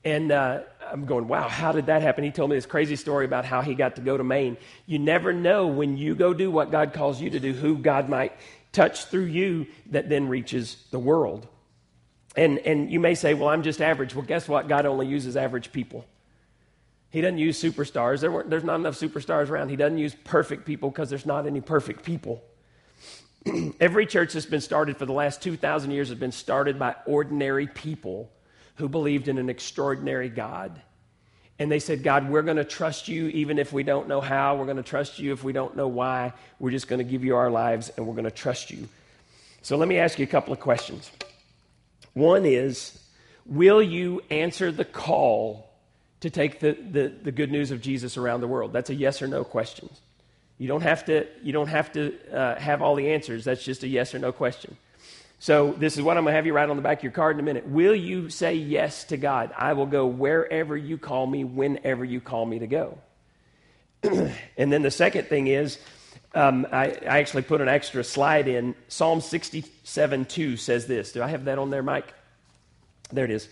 And 0.04 0.32
uh, 0.32 0.62
I'm 0.92 1.06
going, 1.06 1.28
wow, 1.28 1.48
how 1.48 1.72
did 1.72 1.86
that 1.88 2.02
happen? 2.02 2.24
He 2.24 2.32
told 2.32 2.50
me 2.50 2.58
this 2.58 2.66
crazy 2.66 2.96
story 2.96 3.26
about 3.26 3.46
how 3.46 3.62
he 3.62 3.76
got 3.76 3.96
to 3.96 4.02
go 4.02 4.18
to 4.18 4.24
Maine. 4.24 4.58
You 4.86 5.00
never 5.00 5.34
know 5.34 5.68
when 5.68 5.98
you 5.98 6.16
go 6.16 6.34
do 6.34 6.52
what 6.52 6.72
God 6.72 6.94
calls 6.94 7.22
you 7.22 7.30
to 7.30 7.40
do, 7.40 7.54
who 7.54 7.78
God 7.78 8.10
might 8.10 8.34
touch 8.72 9.06
through 9.06 9.26
you 9.26 9.68
that 9.88 10.10
then 10.10 10.28
reaches 10.28 10.78
the 10.92 11.00
world. 11.00 11.48
And, 12.36 12.60
and 12.60 12.92
you 12.92 13.00
may 13.00 13.16
say, 13.16 13.34
well, 13.34 13.50
I'm 13.50 13.64
just 13.64 13.82
average. 13.82 14.16
Well, 14.16 14.26
guess 14.26 14.48
what? 14.48 14.68
God 14.68 14.86
only 14.86 15.08
uses 15.08 15.36
average 15.36 15.72
people. 15.72 16.06
He 17.10 17.20
doesn't 17.20 17.40
use 17.40 17.62
superstars. 17.62 18.22
There 18.22 18.44
there's 18.44 18.64
not 18.64 18.80
enough 18.80 18.96
superstars 18.96 19.50
around. 19.50 19.68
He 19.70 19.76
doesn't 19.76 19.98
use 19.98 20.16
perfect 20.24 20.66
people 20.66 20.90
because 20.90 21.10
there's 21.10 21.26
not 21.26 21.46
any 21.46 21.60
perfect 21.60 22.04
people. 22.04 22.42
Every 23.82 24.06
church 24.06 24.34
that's 24.34 24.46
been 24.46 24.62
started 24.62 24.96
for 24.96 25.06
the 25.06 25.14
last 25.14 25.42
2,000 25.42 25.92
years 25.92 26.08
has 26.08 26.18
been 26.18 26.32
started 26.32 26.80
by 26.80 26.96
ordinary 27.06 27.68
people 27.68 28.32
who 28.76 28.90
believed 28.90 29.28
in 29.28 29.38
an 29.38 29.50
extraordinary 29.50 30.30
God. 30.30 30.82
And 31.60 31.72
they 31.72 31.80
said, 31.80 32.02
God, 32.02 32.30
we're 32.30 32.42
going 32.42 32.58
to 32.58 32.64
trust 32.64 33.08
you 33.08 33.28
even 33.28 33.60
if 33.60 33.72
we 33.72 33.84
don't 33.84 34.08
know 34.08 34.22
how. 34.22 34.56
We're 34.56 34.66
going 34.66 34.78
to 34.78 34.84
trust 34.84 35.20
you 35.20 35.32
if 35.32 35.44
we 35.44 35.54
don't 35.54 35.76
know 35.76 35.88
why. 35.88 36.34
We're 36.60 36.72
just 36.72 36.88
going 36.88 36.98
to 37.00 37.04
give 37.04 37.24
you 37.24 37.36
our 37.36 37.52
lives 37.52 37.92
and 37.96 38.08
we're 38.08 38.16
going 38.16 38.26
to 38.26 38.32
trust 38.32 38.72
you. 38.72 38.90
So 39.62 39.78
let 39.78 39.88
me 39.88 40.00
ask 40.00 40.18
you 40.18 40.24
a 40.24 40.28
couple 40.28 40.54
of 40.54 40.60
questions. 40.60 41.12
One 42.14 42.46
is, 42.46 43.00
will 43.46 43.82
you 43.82 44.24
answer 44.32 44.72
the 44.72 44.86
call 44.86 45.70
to 46.22 46.30
take 46.30 46.60
the, 46.60 46.74
the, 46.74 47.14
the 47.24 47.32
good 47.32 47.52
news 47.52 47.70
of 47.70 47.82
Jesus 47.82 48.18
around 48.18 48.42
the 48.42 48.48
world? 48.48 48.74
That's 48.74 48.90
a 48.90 48.96
yes 48.96 49.22
or 49.22 49.28
no 49.28 49.44
question. 49.44 49.90
You 50.58 50.68
don't 50.68 50.82
have 50.82 51.06
to, 51.06 51.28
you 51.44 51.54
don't 51.54 51.68
have, 51.68 51.92
to 51.94 52.16
uh, 52.32 52.60
have 52.60 52.82
all 52.82 52.96
the 52.96 53.12
answers. 53.12 53.44
That's 53.44 53.64
just 53.64 53.84
a 53.84 53.88
yes 53.88 54.16
or 54.16 54.20
no 54.20 54.32
question. 54.32 54.78
So, 55.42 55.72
this 55.72 55.98
is 55.98 56.04
what 56.04 56.18
I'm 56.18 56.24
going 56.24 56.34
to 56.34 56.36
have 56.36 56.46
you 56.46 56.54
write 56.54 56.70
on 56.70 56.76
the 56.76 56.84
back 56.84 57.00
of 57.00 57.04
your 57.04 57.14
card 57.14 57.36
in 57.36 57.40
a 57.40 57.44
minute. 57.44 57.66
Will 57.66 57.96
you 57.96 58.30
say 58.30 58.54
yes 58.54 59.06
to 59.06 59.18
God? 59.18 59.52
I 59.58 59.74
will 59.74 59.88
go 59.88 60.06
wherever 60.06 60.78
you 60.78 61.00
call 61.00 61.26
me, 61.26 61.44
whenever 61.44 62.06
you 62.06 62.22
call 62.22 62.46
me 62.46 62.60
to 62.60 62.68
go. 62.68 63.00
and 64.04 64.72
then 64.72 64.84
the 64.84 64.92
second 64.92 65.30
thing 65.30 65.48
is, 65.48 65.80
um, 66.36 66.68
I, 66.72 66.90
I, 66.92 67.20
actually 67.22 67.42
put 67.42 67.60
an 67.60 67.70
extra 67.70 68.04
slide 68.04 68.48
in. 68.48 68.76
Psalm 68.88 69.20
67 69.20 70.26
2 70.26 70.58
says 70.58 70.86
this. 70.86 71.12
Do 71.12 71.24
I 71.24 71.28
have 71.30 71.46
that 71.46 71.58
on 71.58 71.72
there, 71.72 71.82
Mike? 71.82 72.14
There 73.12 73.26
it 73.26 73.32
is. 73.32 73.50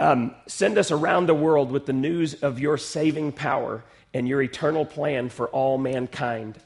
Um, 0.00 0.32
Send 0.46 0.78
us 0.78 0.92
around 0.92 1.26
the 1.26 1.34
world 1.34 1.72
with 1.72 1.86
the 1.86 1.92
news 1.92 2.34
of 2.34 2.60
your 2.60 2.78
saving 2.78 3.32
power 3.32 3.82
and 4.14 4.28
your 4.28 4.42
eternal 4.42 4.86
plan 4.86 5.30
for 5.30 5.48
all 5.48 5.76
mankind. 5.76 6.56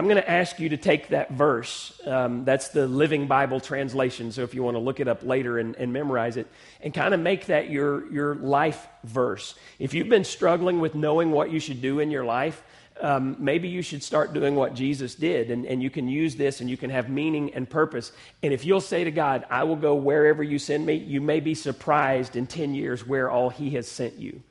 I'm 0.00 0.06
going 0.06 0.16
to 0.16 0.30
ask 0.30 0.58
you 0.58 0.70
to 0.70 0.78
take 0.78 1.08
that 1.08 1.30
verse. 1.30 1.92
Um, 2.06 2.46
that's 2.46 2.68
the 2.68 2.88
Living 2.88 3.26
Bible 3.26 3.60
translation. 3.60 4.32
So 4.32 4.40
if 4.44 4.54
you 4.54 4.62
want 4.62 4.76
to 4.76 4.78
look 4.78 4.98
it 4.98 5.08
up 5.08 5.22
later 5.22 5.58
and, 5.58 5.76
and 5.76 5.92
memorize 5.92 6.38
it, 6.38 6.46
and 6.80 6.94
kind 6.94 7.12
of 7.12 7.20
make 7.20 7.44
that 7.48 7.68
your, 7.68 8.10
your 8.10 8.34
life 8.34 8.88
verse. 9.04 9.54
If 9.78 9.92
you've 9.92 10.08
been 10.08 10.24
struggling 10.24 10.80
with 10.80 10.94
knowing 10.94 11.32
what 11.32 11.50
you 11.50 11.60
should 11.60 11.82
do 11.82 12.00
in 12.00 12.10
your 12.10 12.24
life, 12.24 12.62
um, 12.98 13.36
maybe 13.38 13.68
you 13.68 13.82
should 13.82 14.02
start 14.02 14.32
doing 14.32 14.54
what 14.54 14.72
Jesus 14.72 15.14
did, 15.14 15.50
and, 15.50 15.66
and 15.66 15.82
you 15.82 15.90
can 15.90 16.08
use 16.08 16.34
this 16.34 16.62
and 16.62 16.70
you 16.70 16.78
can 16.78 16.88
have 16.88 17.10
meaning 17.10 17.52
and 17.52 17.68
purpose. 17.68 18.10
And 18.42 18.54
if 18.54 18.64
you'll 18.64 18.80
say 18.80 19.04
to 19.04 19.10
God, 19.10 19.44
I 19.50 19.64
will 19.64 19.76
go 19.76 19.96
wherever 19.96 20.42
you 20.42 20.58
send 20.58 20.86
me, 20.86 20.94
you 20.94 21.20
may 21.20 21.40
be 21.40 21.54
surprised 21.54 22.36
in 22.36 22.46
10 22.46 22.74
years 22.74 23.06
where 23.06 23.30
all 23.30 23.50
He 23.50 23.72
has 23.72 23.86
sent 23.86 24.14
you 24.18 24.42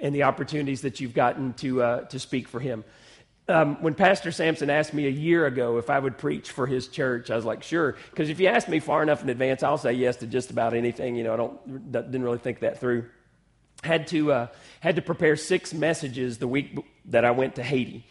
and 0.00 0.12
the 0.12 0.24
opportunities 0.24 0.80
that 0.80 0.98
you've 0.98 1.14
gotten 1.14 1.52
to, 1.54 1.80
uh, 1.80 2.00
to 2.06 2.18
speak 2.18 2.48
for 2.48 2.58
Him. 2.58 2.82
Um, 3.48 3.80
when 3.80 3.94
Pastor 3.94 4.32
Sampson 4.32 4.70
asked 4.70 4.92
me 4.92 5.06
a 5.06 5.10
year 5.10 5.46
ago 5.46 5.78
if 5.78 5.88
I 5.88 5.98
would 5.98 6.18
preach 6.18 6.50
for 6.50 6.66
his 6.66 6.88
church, 6.88 7.30
I 7.30 7.36
was 7.36 7.44
like, 7.44 7.62
sure. 7.62 7.96
Because 8.10 8.28
if 8.28 8.40
you 8.40 8.48
ask 8.48 8.66
me 8.66 8.80
far 8.80 9.02
enough 9.02 9.22
in 9.22 9.28
advance, 9.28 9.62
I'll 9.62 9.78
say 9.78 9.92
yes 9.92 10.16
to 10.16 10.26
just 10.26 10.50
about 10.50 10.74
anything. 10.74 11.14
You 11.14 11.24
know, 11.24 11.34
I 11.34 11.36
don't 11.36 11.92
didn't 11.92 12.22
really 12.22 12.38
think 12.38 12.60
that 12.60 12.80
through. 12.80 13.06
Had 13.84 14.08
to 14.08 14.32
uh, 14.32 14.46
had 14.80 14.96
to 14.96 15.02
prepare 15.02 15.36
six 15.36 15.72
messages 15.72 16.38
the 16.38 16.48
week 16.48 16.76
that 17.06 17.24
I 17.24 17.30
went 17.30 17.56
to 17.56 17.62
Haiti, 17.62 18.04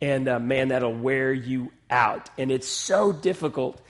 and 0.00 0.28
uh, 0.28 0.38
man, 0.38 0.68
that'll 0.68 0.92
wear 0.94 1.32
you 1.32 1.72
out. 1.88 2.28
And 2.36 2.50
it's 2.50 2.68
so 2.68 3.12
difficult 3.12 3.80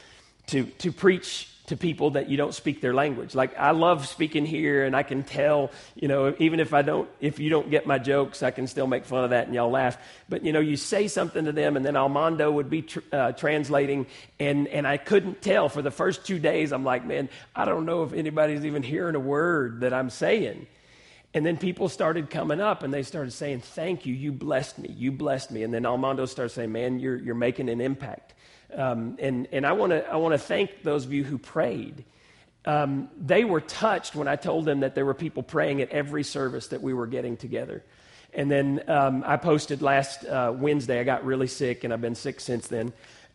to 0.49 0.67
to 0.67 0.93
preach 0.93 1.49
to 1.73 1.77
people 1.79 2.11
that 2.11 2.29
you 2.29 2.37
don't 2.37 2.53
speak 2.53 2.83
their 2.83 2.93
language. 2.93 3.35
Like 3.35 3.59
I 3.59 3.71
love 3.71 4.07
speaking 4.07 4.45
here 4.45 4.85
and 4.85 4.95
I 4.95 5.03
can 5.03 5.23
tell, 5.23 5.71
you 5.95 6.07
know, 6.07 6.35
even 6.39 6.61
if 6.61 6.75
I 6.75 6.83
don't 6.83 7.09
if 7.19 7.39
you 7.39 7.49
don't 7.49 7.71
get 7.71 7.87
my 7.87 7.99
jokes, 7.99 8.43
I 8.43 8.51
can 8.51 8.67
still 8.67 8.87
make 8.87 9.07
fun 9.07 9.25
of 9.25 9.31
that 9.31 9.47
and 9.47 9.55
y'all 9.55 9.71
laugh. 9.71 9.97
But 10.29 10.45
you 10.45 10.53
know, 10.53 10.61
you 10.61 10.77
say 10.77 11.09
something 11.09 11.47
to 11.47 11.53
them 11.53 11.79
and 11.79 11.83
then 11.83 11.97
Armando 11.97 12.51
would 12.51 12.69
be 12.69 12.83
tr- 12.83 12.99
uh, 13.11 13.33
translating 13.33 14.05
and 14.39 14.69
and 14.69 14.87
I 14.87 14.99
couldn't 14.99 15.41
tell 15.41 15.71
for 15.71 15.81
the 15.81 15.91
first 15.91 16.27
2 16.27 16.39
days. 16.39 16.73
I'm 16.73 16.85
like, 16.85 17.07
"Man, 17.07 17.31
I 17.57 17.65
don't 17.65 17.87
know 17.87 18.03
if 18.03 18.13
anybody's 18.13 18.67
even 18.67 18.83
hearing 18.83 19.15
a 19.15 19.21
word 19.21 19.81
that 19.81 19.95
I'm 19.95 20.11
saying." 20.11 20.67
And 21.33 21.47
then 21.47 21.57
people 21.57 21.89
started 21.89 22.29
coming 22.29 22.61
up 22.61 22.83
and 22.83 22.93
they 22.93 23.03
started 23.03 23.33
saying, 23.33 23.61
Thank 23.61 24.05
you, 24.05 24.13
you 24.13 24.33
blessed 24.33 24.79
me, 24.79 24.91
you 24.91 25.11
blessed 25.11 25.51
me. 25.51 25.63
And 25.63 25.73
then 25.73 25.87
Armando 25.87 26.27
starts 26.27 26.53
saying, 26.53 26.71
Man, 26.71 27.01
you're, 27.01 27.17
you're 27.17 27.35
making 27.35 27.71
an 27.71 27.81
impact. 27.81 28.35
Um, 28.75 29.17
and 29.19 29.49
and 29.53 29.67
I 29.67 29.73
want 29.73 29.91
to 29.91 30.09
I 30.09 30.17
want 30.17 30.33
to 30.33 30.39
thank 30.39 30.83
those 30.83 31.05
of 31.05 31.13
you 31.13 31.25
who 31.25 31.39
prayed. 31.39 32.05
Um, 32.65 33.09
they 33.21 33.45
were 33.45 33.61
touched 33.61 34.15
when 34.15 34.29
I 34.29 34.37
told 34.37 34.65
them 34.65 34.81
that 34.81 34.95
there 34.95 35.05
were 35.05 35.15
people 35.15 35.43
praying 35.43 35.83
at 35.83 35.91
every 35.91 36.23
service 36.23 36.69
that 36.69 36.81
we 36.81 36.95
were 36.95 37.09
getting 37.09 37.37
together. 37.37 37.83
And 38.33 38.51
then 38.51 38.83
um, 38.89 39.25
I 39.27 39.37
posted 39.37 39.83
last 39.83 40.25
uh, 40.25 40.53
Wednesday. 40.57 41.01
I 41.01 41.05
got 41.05 41.25
really 41.25 41.49
sick, 41.49 41.85
and 41.85 41.93
I've 41.93 42.01
been 42.01 42.15
sick 42.15 42.41
since 42.41 42.69
then. 42.69 42.93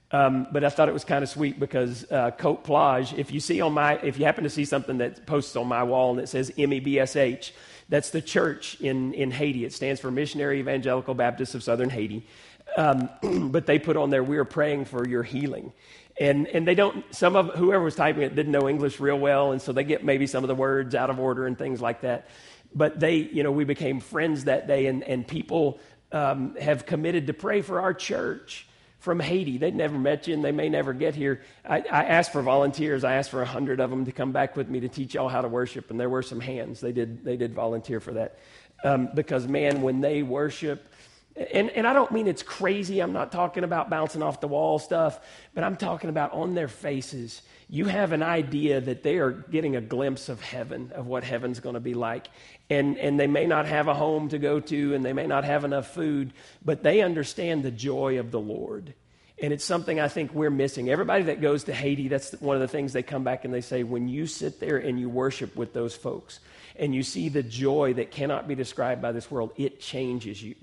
Um, 0.10 0.48
but 0.52 0.64
I 0.64 0.70
thought 0.70 0.88
it 0.88 0.94
was 0.94 1.04
kind 1.04 1.22
of 1.24 1.30
sweet 1.30 1.60
because 1.60 2.10
uh, 2.10 2.32
Cote 2.32 2.64
Plage. 2.64 3.14
If 3.14 3.32
you 3.32 3.42
see 3.42 3.60
on 3.60 3.74
my, 3.74 3.98
if 3.98 4.18
you 4.18 4.26
happen 4.26 4.46
to 4.46 4.50
see 4.50 4.64
something 4.64 5.00
that 5.00 5.26
posts 5.26 5.56
on 5.58 5.68
my 5.68 5.84
wall 5.84 6.12
and 6.12 6.22
it 6.22 6.30
says 6.30 6.50
MEBSH, 6.58 7.52
that's 7.90 8.10
the 8.12 8.22
church 8.22 8.80
in 8.80 9.14
in 9.14 9.32
Haiti. 9.32 9.66
It 9.66 9.74
stands 9.74 10.00
for 10.00 10.10
Missionary 10.10 10.60
Evangelical 10.60 11.14
Baptists 11.14 11.56
of 11.56 11.64
Southern 11.64 11.90
Haiti. 11.90 12.26
Um, 12.76 13.10
but 13.52 13.66
they 13.66 13.80
put 13.80 13.98
on 13.98 14.10
there, 14.10 14.24
we 14.24 14.38
are 14.38 14.46
praying 14.46 14.86
for 14.86 15.08
your 15.08 15.24
healing. 15.24 15.74
And, 16.20 16.48
and 16.48 16.68
they 16.68 16.76
don't, 16.76 17.04
some 17.14 17.36
of 17.36 17.54
whoever 17.56 17.84
was 17.84 17.96
typing 17.96 18.24
it 18.24 18.36
didn't 18.36 18.52
know 18.52 18.68
English 18.68 19.00
real 19.00 19.20
well, 19.20 19.52
and 19.52 19.62
so 19.62 19.72
they 19.72 19.84
get 19.84 20.04
maybe 20.04 20.26
some 20.26 20.44
of 20.44 20.48
the 20.48 20.56
words 20.56 20.96
out 20.96 21.10
of 21.10 21.20
order 21.20 21.46
and 21.46 21.58
things 21.58 21.80
like 21.80 22.02
that. 22.02 22.28
But 22.74 23.00
they, 23.00 23.16
you 23.16 23.44
know, 23.44 23.52
we 23.52 23.66
became 23.66 24.00
friends 24.00 24.46
that 24.46 24.68
day, 24.68 24.88
and, 24.88 25.04
and 25.04 25.28
people 25.28 25.80
um, 26.12 26.56
have 26.56 26.86
committed 26.86 27.28
to 27.28 27.34
pray 27.34 27.62
for 27.62 27.82
our 27.82 27.94
church 27.94 28.68
from 29.00 29.20
Haiti. 29.20 29.58
They'd 29.58 29.76
never 29.76 29.98
met 29.98 30.28
you, 30.28 30.34
and 30.34 30.44
they 30.44 30.52
may 30.52 30.70
never 30.70 30.92
get 30.92 31.16
here. 31.16 31.42
I, 31.64 31.78
I 31.78 32.04
asked 32.06 32.32
for 32.32 32.42
volunteers. 32.42 33.04
I 33.04 33.14
asked 33.14 33.30
for 33.30 33.42
a 33.42 33.46
hundred 33.46 33.80
of 33.80 33.90
them 33.90 34.06
to 34.06 34.12
come 34.12 34.32
back 34.32 34.56
with 34.56 34.70
me 34.70 34.80
to 34.82 34.90
teach 34.90 35.14
y'all 35.14 35.30
how 35.30 35.42
to 35.42 35.48
worship, 35.48 35.92
and 35.92 36.00
there 36.00 36.10
were 36.10 36.24
some 36.24 36.40
hands. 36.40 36.82
They 36.82 36.92
did, 36.92 37.24
they 37.24 37.38
did 37.38 37.54
volunteer 37.54 38.00
for 38.00 38.14
that. 38.14 38.40
Um, 38.84 39.10
because, 39.14 39.48
man, 39.48 39.82
when 39.82 40.02
they 40.02 40.24
worship, 40.24 40.92
and, 41.38 41.70
and 41.70 41.86
I 41.86 41.94
don't 41.94 42.12
mean 42.12 42.28
it's 42.28 42.42
crazy. 42.42 43.00
I'm 43.00 43.14
not 43.14 43.32
talking 43.32 43.64
about 43.64 43.90
bouncing 43.90 44.24
off 44.24 44.42
the 44.42 44.48
wall 44.48 44.80
stuff, 44.80 45.20
but 45.54 45.64
I'm 45.64 45.78
talking 45.78 46.10
about 46.10 46.34
on 46.34 46.56
their 46.56 46.68
faces. 46.68 47.44
You 47.70 47.86
have 47.86 48.12
an 48.12 48.24
idea 48.24 48.82
that 48.82 49.04
they 49.04 49.18
are 49.18 49.32
getting 49.32 49.76
a 49.76 49.82
glimpse 49.82 50.30
of 50.30 50.42
heaven, 50.42 50.92
of 50.96 51.06
what 51.06 51.24
heaven's 51.24 51.60
going 51.60 51.76
to 51.76 51.80
be 51.80 51.94
like. 51.94 52.28
And, 52.70 52.98
and 52.98 53.20
they 53.20 53.28
may 53.28 53.46
not 53.46 53.68
have 53.68 53.88
a 53.88 53.94
home 53.94 54.30
to 54.30 54.40
go 54.40 54.60
to, 54.60 54.96
and 54.96 55.06
they 55.06 55.14
may 55.14 55.28
not 55.28 55.44
have 55.44 55.64
enough 55.64 55.94
food, 55.94 56.34
but 56.66 56.82
they 56.82 57.02
understand 57.02 57.64
the 57.64 57.72
joy 57.72 58.20
of 58.20 58.32
the 58.32 58.40
Lord. 58.40 58.94
And 59.40 59.54
it's 59.54 59.66
something 59.66 60.00
I 60.00 60.08
think 60.08 60.34
we're 60.34 60.50
missing. 60.50 60.90
Everybody 60.90 61.26
that 61.26 61.40
goes 61.40 61.66
to 61.66 61.74
Haiti, 61.74 62.08
that's 62.08 62.32
one 62.40 62.56
of 62.56 62.62
the 62.62 62.68
things 62.68 62.94
they 62.94 63.04
come 63.04 63.24
back 63.24 63.46
and 63.46 63.54
they 63.54 63.62
say, 63.62 63.84
when 63.84 64.08
you 64.08 64.26
sit 64.26 64.60
there 64.60 64.78
and 64.78 65.00
you 65.00 65.08
worship 65.10 65.56
with 65.56 65.74
those 65.74 65.96
folks 65.96 66.40
and 66.76 66.96
you 66.96 67.04
see 67.04 67.30
the 67.30 67.44
joy 67.44 67.94
that 67.94 68.10
cannot 68.10 68.48
be 68.48 68.56
described 68.56 69.04
by 69.04 69.12
this 69.12 69.30
world, 69.30 69.52
it 69.56 69.80
changes 69.80 70.42
you 70.42 70.56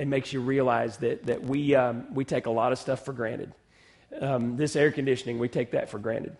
and 0.00 0.08
makes 0.08 0.32
you 0.32 0.40
realize 0.40 0.96
that, 0.96 1.26
that 1.26 1.42
we, 1.44 1.74
um, 1.74 2.06
we 2.14 2.24
take 2.24 2.46
a 2.46 2.50
lot 2.50 2.72
of 2.72 2.78
stuff 2.78 3.04
for 3.04 3.12
granted. 3.12 3.52
Um, 4.18 4.56
this 4.56 4.74
air 4.74 4.90
conditioning, 4.90 5.38
we 5.38 5.46
take 5.46 5.72
that 5.72 5.90
for 5.90 5.98
granted. 5.98 6.38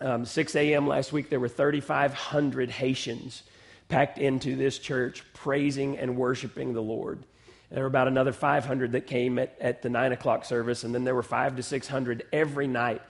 Um, 0.00 0.24
6 0.24 0.56
a.m. 0.56 0.86
last 0.86 1.12
week, 1.12 1.28
there 1.28 1.38
were 1.38 1.48
3,500 1.48 2.70
Haitians 2.70 3.42
packed 3.88 4.16
into 4.16 4.56
this 4.56 4.78
church 4.78 5.22
praising 5.34 5.98
and 5.98 6.16
worshiping 6.16 6.72
the 6.72 6.80
Lord. 6.80 7.22
There 7.70 7.82
were 7.82 7.86
about 7.86 8.08
another 8.08 8.32
500 8.32 8.92
that 8.92 9.06
came 9.06 9.38
at, 9.38 9.54
at 9.60 9.82
the 9.82 9.90
9 9.90 10.12
o'clock 10.12 10.46
service, 10.46 10.82
and 10.82 10.94
then 10.94 11.04
there 11.04 11.14
were 11.14 11.22
five 11.22 11.56
to 11.56 11.62
600 11.62 12.24
every 12.32 12.66
night. 12.66 13.02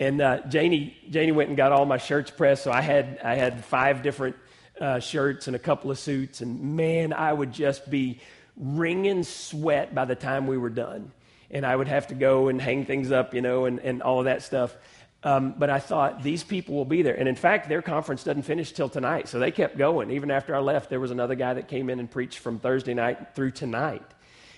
And 0.00 0.22
uh, 0.22 0.40
Janie, 0.48 0.96
Janie 1.10 1.32
went 1.32 1.50
and 1.50 1.56
got 1.56 1.70
all 1.70 1.84
my 1.84 1.98
shirts 1.98 2.30
pressed, 2.30 2.64
so 2.64 2.72
I 2.72 2.80
had, 2.80 3.20
I 3.22 3.34
had 3.34 3.62
five 3.62 4.02
different 4.02 4.36
uh, 4.80 5.00
shirts 5.00 5.48
and 5.48 5.54
a 5.54 5.58
couple 5.58 5.90
of 5.90 5.98
suits, 5.98 6.40
and 6.40 6.76
man, 6.76 7.12
I 7.12 7.30
would 7.30 7.52
just 7.52 7.90
be 7.90 8.18
wringing 8.56 9.22
sweat 9.22 9.94
by 9.94 10.04
the 10.04 10.14
time 10.14 10.46
we 10.46 10.56
were 10.56 10.70
done. 10.70 11.12
And 11.50 11.66
I 11.66 11.74
would 11.74 11.88
have 11.88 12.08
to 12.08 12.14
go 12.14 12.48
and 12.48 12.60
hang 12.60 12.86
things 12.86 13.12
up, 13.12 13.34
you 13.34 13.42
know, 13.42 13.66
and, 13.66 13.78
and 13.80 14.02
all 14.02 14.20
of 14.20 14.24
that 14.24 14.42
stuff. 14.42 14.74
Um, 15.24 15.54
but 15.56 15.70
I 15.70 15.78
thought 15.78 16.22
these 16.22 16.42
people 16.42 16.74
will 16.74 16.84
be 16.84 17.02
there. 17.02 17.14
And 17.14 17.28
in 17.28 17.36
fact, 17.36 17.68
their 17.68 17.82
conference 17.82 18.24
doesn't 18.24 18.42
finish 18.42 18.72
till 18.72 18.88
tonight. 18.88 19.28
So 19.28 19.38
they 19.38 19.50
kept 19.50 19.78
going. 19.78 20.10
Even 20.10 20.30
after 20.30 20.54
I 20.54 20.58
left, 20.58 20.90
there 20.90 20.98
was 20.98 21.10
another 21.10 21.34
guy 21.34 21.54
that 21.54 21.68
came 21.68 21.90
in 21.90 22.00
and 22.00 22.10
preached 22.10 22.38
from 22.38 22.58
Thursday 22.58 22.94
night 22.94 23.34
through 23.34 23.52
tonight. 23.52 24.02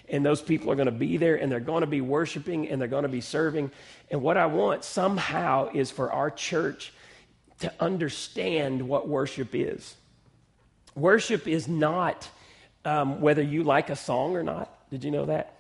And 0.09 0.25
those 0.25 0.41
people 0.41 0.71
are 0.71 0.75
going 0.75 0.87
to 0.87 0.93
be 0.93 1.17
there 1.17 1.37
and 1.37 1.51
they're 1.51 1.61
going 1.61 1.81
to 1.81 1.87
be 1.87 2.01
worshiping 2.01 2.69
and 2.69 2.81
they're 2.81 2.89
going 2.89 3.05
to 3.05 3.09
be 3.09 3.21
serving. 3.21 3.71
And 4.11 4.23
what 4.23 4.37
I 4.37 4.47
want 4.47 4.85
somehow 4.85 5.71
is 5.75 5.91
for 5.91 6.13
our 6.13 6.31
church 6.31 6.93
to 7.61 7.73
understand 7.81 8.87
what 8.87 9.09
worship 9.09 9.55
is. 9.55 9.95
Worship 10.95 11.49
is 11.49 11.69
not 11.69 12.29
um, 12.85 13.21
whether 13.21 13.43
you 13.43 13.63
like 13.63 13.91
a 13.91 13.97
song 13.97 14.37
or 14.37 14.43
not. 14.43 14.71
Did 14.91 15.05
you 15.05 15.11
know 15.11 15.27
that? 15.27 15.55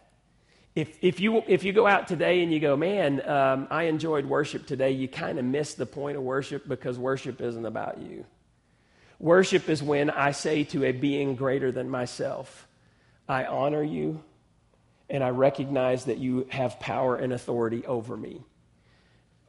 If, 0.74 0.98
if, 1.02 1.20
you, 1.20 1.42
if 1.46 1.62
you 1.62 1.72
go 1.72 1.86
out 1.86 2.08
today 2.08 2.42
and 2.42 2.52
you 2.52 2.58
go, 2.58 2.76
man, 2.76 3.26
um, 3.28 3.68
I 3.70 3.84
enjoyed 3.84 4.26
worship 4.26 4.66
today, 4.66 4.90
you 4.90 5.06
kind 5.06 5.38
of 5.38 5.44
miss 5.44 5.74
the 5.74 5.86
point 5.86 6.16
of 6.16 6.22
worship 6.24 6.66
because 6.66 6.98
worship 6.98 7.40
isn't 7.40 7.64
about 7.64 8.00
you. 8.00 8.24
Worship 9.20 9.68
is 9.68 9.82
when 9.82 10.10
I 10.10 10.32
say 10.32 10.64
to 10.64 10.84
a 10.84 10.92
being 10.92 11.36
greater 11.36 11.70
than 11.70 11.88
myself, 11.88 12.66
I 13.28 13.44
honor 13.44 13.82
you 13.82 14.22
and 15.08 15.22
I 15.22 15.30
recognize 15.30 16.06
that 16.06 16.18
you 16.18 16.46
have 16.50 16.80
power 16.80 17.14
and 17.16 17.32
authority 17.32 17.86
over 17.86 18.16
me. 18.16 18.42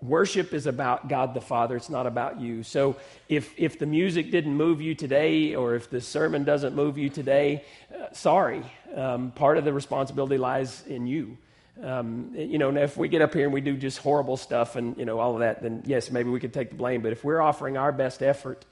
Worship 0.07 0.53
is 0.53 0.67
about 0.67 1.07
God 1.07 1.33
the 1.33 1.41
Father, 1.41 1.75
it's 1.75 1.89
not 1.89 2.05
about 2.05 2.39
you. 2.39 2.63
So 2.63 2.97
if, 3.29 3.53
if 3.57 3.79
the 3.79 3.85
music 3.85 4.31
didn't 4.31 4.53
move 4.53 4.81
you 4.81 4.93
today 4.93 5.55
or 5.55 5.75
if 5.75 5.89
the 5.89 6.01
sermon 6.01 6.43
doesn't 6.43 6.75
move 6.75 6.97
you 6.97 7.09
today, 7.09 7.63
uh, 7.93 8.13
sorry. 8.13 8.63
Um, 8.93 9.31
part 9.31 9.57
of 9.57 9.65
the 9.65 9.73
responsibility 9.73 10.37
lies 10.37 10.85
in 10.87 11.07
you. 11.07 11.37
Um, 11.83 12.31
you 12.35 12.57
know, 12.57 12.75
if 12.75 12.95
we 12.95 13.09
get 13.09 13.21
up 13.21 13.33
here 13.33 13.45
and 13.45 13.53
we 13.53 13.61
do 13.61 13.75
just 13.75 13.97
horrible 13.97 14.37
stuff 14.37 14.75
and, 14.75 14.97
you 14.97 15.05
know, 15.05 15.19
all 15.19 15.33
of 15.33 15.39
that, 15.39 15.61
then 15.61 15.83
yes, 15.85 16.11
maybe 16.11 16.29
we 16.29 16.39
could 16.39 16.53
take 16.53 16.69
the 16.69 16.75
blame. 16.75 17.01
But 17.01 17.11
if 17.11 17.23
we're 17.23 17.41
offering 17.41 17.75
our 17.75 17.91
best 17.91 18.21
effort, 18.21 18.65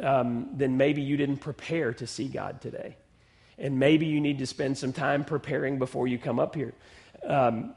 um, 0.00 0.48
then 0.52 0.76
maybe 0.76 1.02
you 1.02 1.16
didn't 1.16 1.38
prepare 1.38 1.92
to 1.94 2.06
see 2.06 2.28
God 2.28 2.60
today. 2.60 2.96
And 3.58 3.78
maybe 3.78 4.06
you 4.06 4.20
need 4.20 4.38
to 4.38 4.46
spend 4.46 4.78
some 4.78 4.92
time 4.92 5.24
preparing 5.24 5.78
before 5.78 6.06
you 6.06 6.18
come 6.18 6.38
up 6.38 6.54
here. 6.54 6.74
Um, 7.24 7.74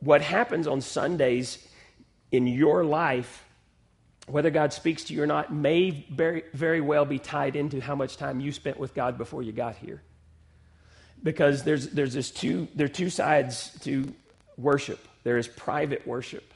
what 0.00 0.22
happens 0.22 0.66
on 0.66 0.80
Sundays 0.80 1.67
in 2.30 2.46
your 2.46 2.84
life, 2.84 3.44
whether 4.26 4.50
God 4.50 4.72
speaks 4.72 5.04
to 5.04 5.14
you 5.14 5.22
or 5.22 5.26
not, 5.26 5.52
may 5.52 5.90
very, 6.10 6.44
very 6.52 6.80
well 6.80 7.04
be 7.04 7.18
tied 7.18 7.56
into 7.56 7.80
how 7.80 7.94
much 7.94 8.16
time 8.16 8.40
you 8.40 8.52
spent 8.52 8.78
with 8.78 8.94
God 8.94 9.16
before 9.16 9.42
you 9.42 9.52
got 9.52 9.76
here. 9.76 10.02
Because 11.22 11.64
there's, 11.64 11.88
there's 11.88 12.14
this 12.14 12.30
two, 12.30 12.68
there 12.74 12.84
are 12.84 12.88
two 12.88 13.10
sides 13.10 13.76
to 13.80 14.12
worship. 14.56 15.00
There 15.24 15.38
is 15.38 15.48
private 15.48 16.06
worship. 16.06 16.52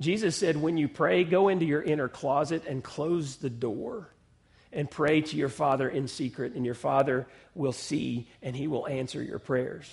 Jesus 0.00 0.36
said, 0.36 0.56
when 0.56 0.76
you 0.76 0.88
pray, 0.88 1.22
go 1.24 1.48
into 1.48 1.64
your 1.64 1.82
inner 1.82 2.08
closet 2.08 2.64
and 2.66 2.82
close 2.82 3.36
the 3.36 3.50
door 3.50 4.08
and 4.72 4.90
pray 4.90 5.20
to 5.20 5.36
your 5.36 5.48
Father 5.48 5.88
in 5.88 6.08
secret, 6.08 6.54
and 6.54 6.64
your 6.64 6.74
Father 6.74 7.28
will 7.54 7.72
see 7.72 8.26
and 8.42 8.56
he 8.56 8.66
will 8.66 8.88
answer 8.88 9.22
your 9.22 9.38
prayers 9.38 9.88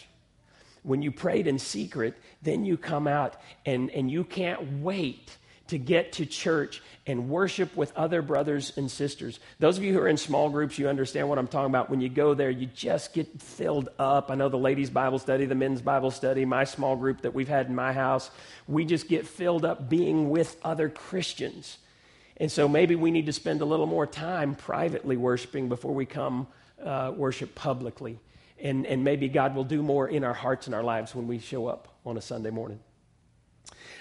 when 0.84 1.02
you 1.02 1.12
prayed 1.12 1.48
in 1.48 1.60
secret, 1.60 2.15
then 2.41 2.65
you 2.65 2.78
come 2.78 3.08
out 3.08 3.36
and, 3.65 3.89
and 3.91 4.10
you 4.10 4.24
can't 4.24 4.82
wait 4.82 5.38
to 5.72 5.78
get 5.78 6.12
to 6.12 6.26
church 6.26 6.82
and 7.08 7.30
worship 7.30 7.78
with 7.78 7.96
other 7.96 8.22
brothers 8.22 8.74
and 8.76 8.91
sisters. 8.91 9.39
Those 9.60 9.78
of 9.78 9.86
you 9.86 9.94
who 9.94 10.00
are 10.00 10.08
in 10.10 10.17
small 10.17 10.50
groups, 10.50 10.78
you 10.78 10.89
understand 10.89 11.30
what 11.30 11.38
I'm 11.38 11.48
talking 11.48 11.70
about. 11.70 11.89
When 11.89 12.02
you 12.02 12.10
go 12.10 12.34
there, 12.34 12.50
you 12.50 12.65
just 12.65 13.13
get 13.13 13.41
filled 13.41 13.88
up. 13.98 14.30
I 14.30 14.36
know 14.36 14.50
the 14.50 14.58
ladies' 14.58 14.89
Bible 14.89 15.17
study, 15.17 15.46
the 15.46 15.56
men's 15.56 15.82
Bible 15.82 16.12
study, 16.12 16.44
my 16.44 16.65
small 16.65 16.98
group 16.98 17.22
that 17.22 17.34
we've 17.34 17.48
had 17.48 17.67
in 17.67 17.76
my 17.76 17.94
house, 17.94 18.32
we 18.67 18.84
just 18.84 19.08
get 19.08 19.26
filled 19.26 19.63
up 19.63 19.89
being 19.89 20.30
with 20.30 20.58
other 20.62 20.89
Christians. 20.89 21.78
And 22.36 22.52
so 22.52 22.67
maybe 22.67 22.96
we 22.96 23.10
need 23.10 23.28
to 23.28 23.34
spend 23.34 23.62
a 23.62 23.65
little 23.65 23.86
more 23.86 24.06
time 24.06 24.56
privately 24.56 25.15
worshiping 25.15 25.70
before 25.70 25.94
we 25.94 26.06
come 26.06 26.48
uh, 26.84 27.13
worship 27.15 27.56
publicly. 27.56 28.20
And, 28.62 28.86
and 28.86 29.04
maybe 29.04 29.28
God 29.28 29.56
will 29.56 29.63
do 29.63 29.82
more 29.82 30.08
in 30.08 30.24
our 30.24 30.34
hearts 30.34 30.67
and 30.67 30.76
our 30.76 30.84
lives 30.84 31.15
when 31.15 31.28
we 31.28 31.39
show 31.39 31.67
up 31.67 31.88
on 32.06 32.17
a 32.17 32.21
Sunday 32.21 32.52
morning. 32.52 32.80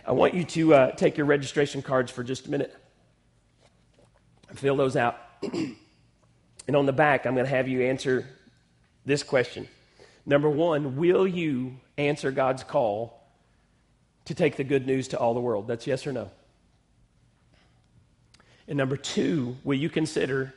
I 0.07 0.13
want 0.13 0.35
you 0.35 0.45
to 0.45 0.75
uh, 0.75 0.91
take 0.93 1.17
your 1.17 1.27
registration 1.27 1.83
cards 1.83 2.13
for 2.13 2.23
just 2.23 2.47
a 2.47 2.51
minute. 2.51 2.75
and 4.49 4.59
Fill 4.59 4.77
those 4.77 4.97
out. 4.97 5.19
and 5.43 6.77
on 6.77 6.85
the 6.85 6.93
back, 6.93 7.27
I'm 7.27 7.35
going 7.35 7.47
to 7.47 7.51
have 7.51 7.69
you 7.69 7.83
answer 7.83 8.27
this 9.07 9.23
question. 9.23 9.67
Number 10.27 10.51
one, 10.51 10.97
will 10.97 11.27
you 11.27 11.77
answer 11.97 12.31
God's 12.31 12.63
call 12.63 13.19
to 14.27 14.35
take 14.35 14.57
the 14.57 14.65
good 14.65 14.87
news 14.87 15.09
to 15.09 15.19
all 15.19 15.33
the 15.33 15.41
world? 15.41 15.67
That's 15.67 15.87
yes 15.87 16.07
or 16.07 16.13
no. 16.13 16.31
And 18.69 18.77
number 18.77 18.97
two, 18.97 19.57
will 19.65 19.79
you 19.79 19.89
consider 19.89 20.55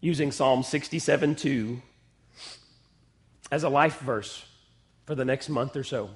using 0.00 0.32
Psalm 0.32 0.62
67 0.62 1.34
2 1.36 1.82
as 3.50 3.64
a 3.64 3.68
life 3.68 3.98
verse 4.00 4.44
for 5.06 5.14
the 5.14 5.24
next 5.24 5.48
month 5.48 5.76
or 5.76 5.84
so? 5.84 6.10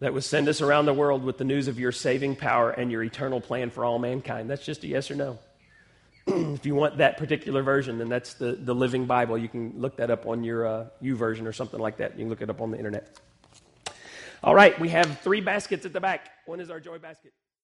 that 0.00 0.12
would 0.12 0.24
send 0.24 0.48
us 0.48 0.60
around 0.60 0.86
the 0.86 0.92
world 0.92 1.24
with 1.24 1.38
the 1.38 1.44
news 1.44 1.68
of 1.68 1.78
your 1.78 1.92
saving 1.92 2.36
power 2.36 2.70
and 2.70 2.90
your 2.90 3.02
eternal 3.02 3.40
plan 3.40 3.70
for 3.70 3.84
all 3.84 3.98
mankind? 3.98 4.50
That's 4.50 4.64
just 4.64 4.84
a 4.84 4.86
yes 4.86 5.10
or 5.10 5.14
no. 5.14 5.38
if 6.26 6.66
you 6.66 6.74
want 6.74 6.98
that 6.98 7.16
particular 7.16 7.62
version, 7.62 7.98
then 7.98 8.08
that's 8.08 8.34
the, 8.34 8.52
the 8.52 8.74
Living 8.74 9.06
Bible. 9.06 9.38
You 9.38 9.48
can 9.48 9.74
look 9.76 9.96
that 9.96 10.10
up 10.10 10.26
on 10.26 10.44
your 10.44 10.66
uh, 10.66 10.86
version 11.00 11.46
or 11.46 11.52
something 11.52 11.80
like 11.80 11.98
that. 11.98 12.18
You 12.18 12.24
can 12.24 12.28
look 12.28 12.42
it 12.42 12.50
up 12.50 12.60
on 12.60 12.70
the 12.70 12.76
internet. 12.76 13.18
All 14.42 14.54
right, 14.54 14.78
we 14.78 14.90
have 14.90 15.20
three 15.20 15.40
baskets 15.40 15.86
at 15.86 15.92
the 15.92 16.00
back. 16.00 16.28
One 16.44 16.60
is 16.60 16.70
our 16.70 16.80
joy 16.80 16.98
basket. 16.98 17.32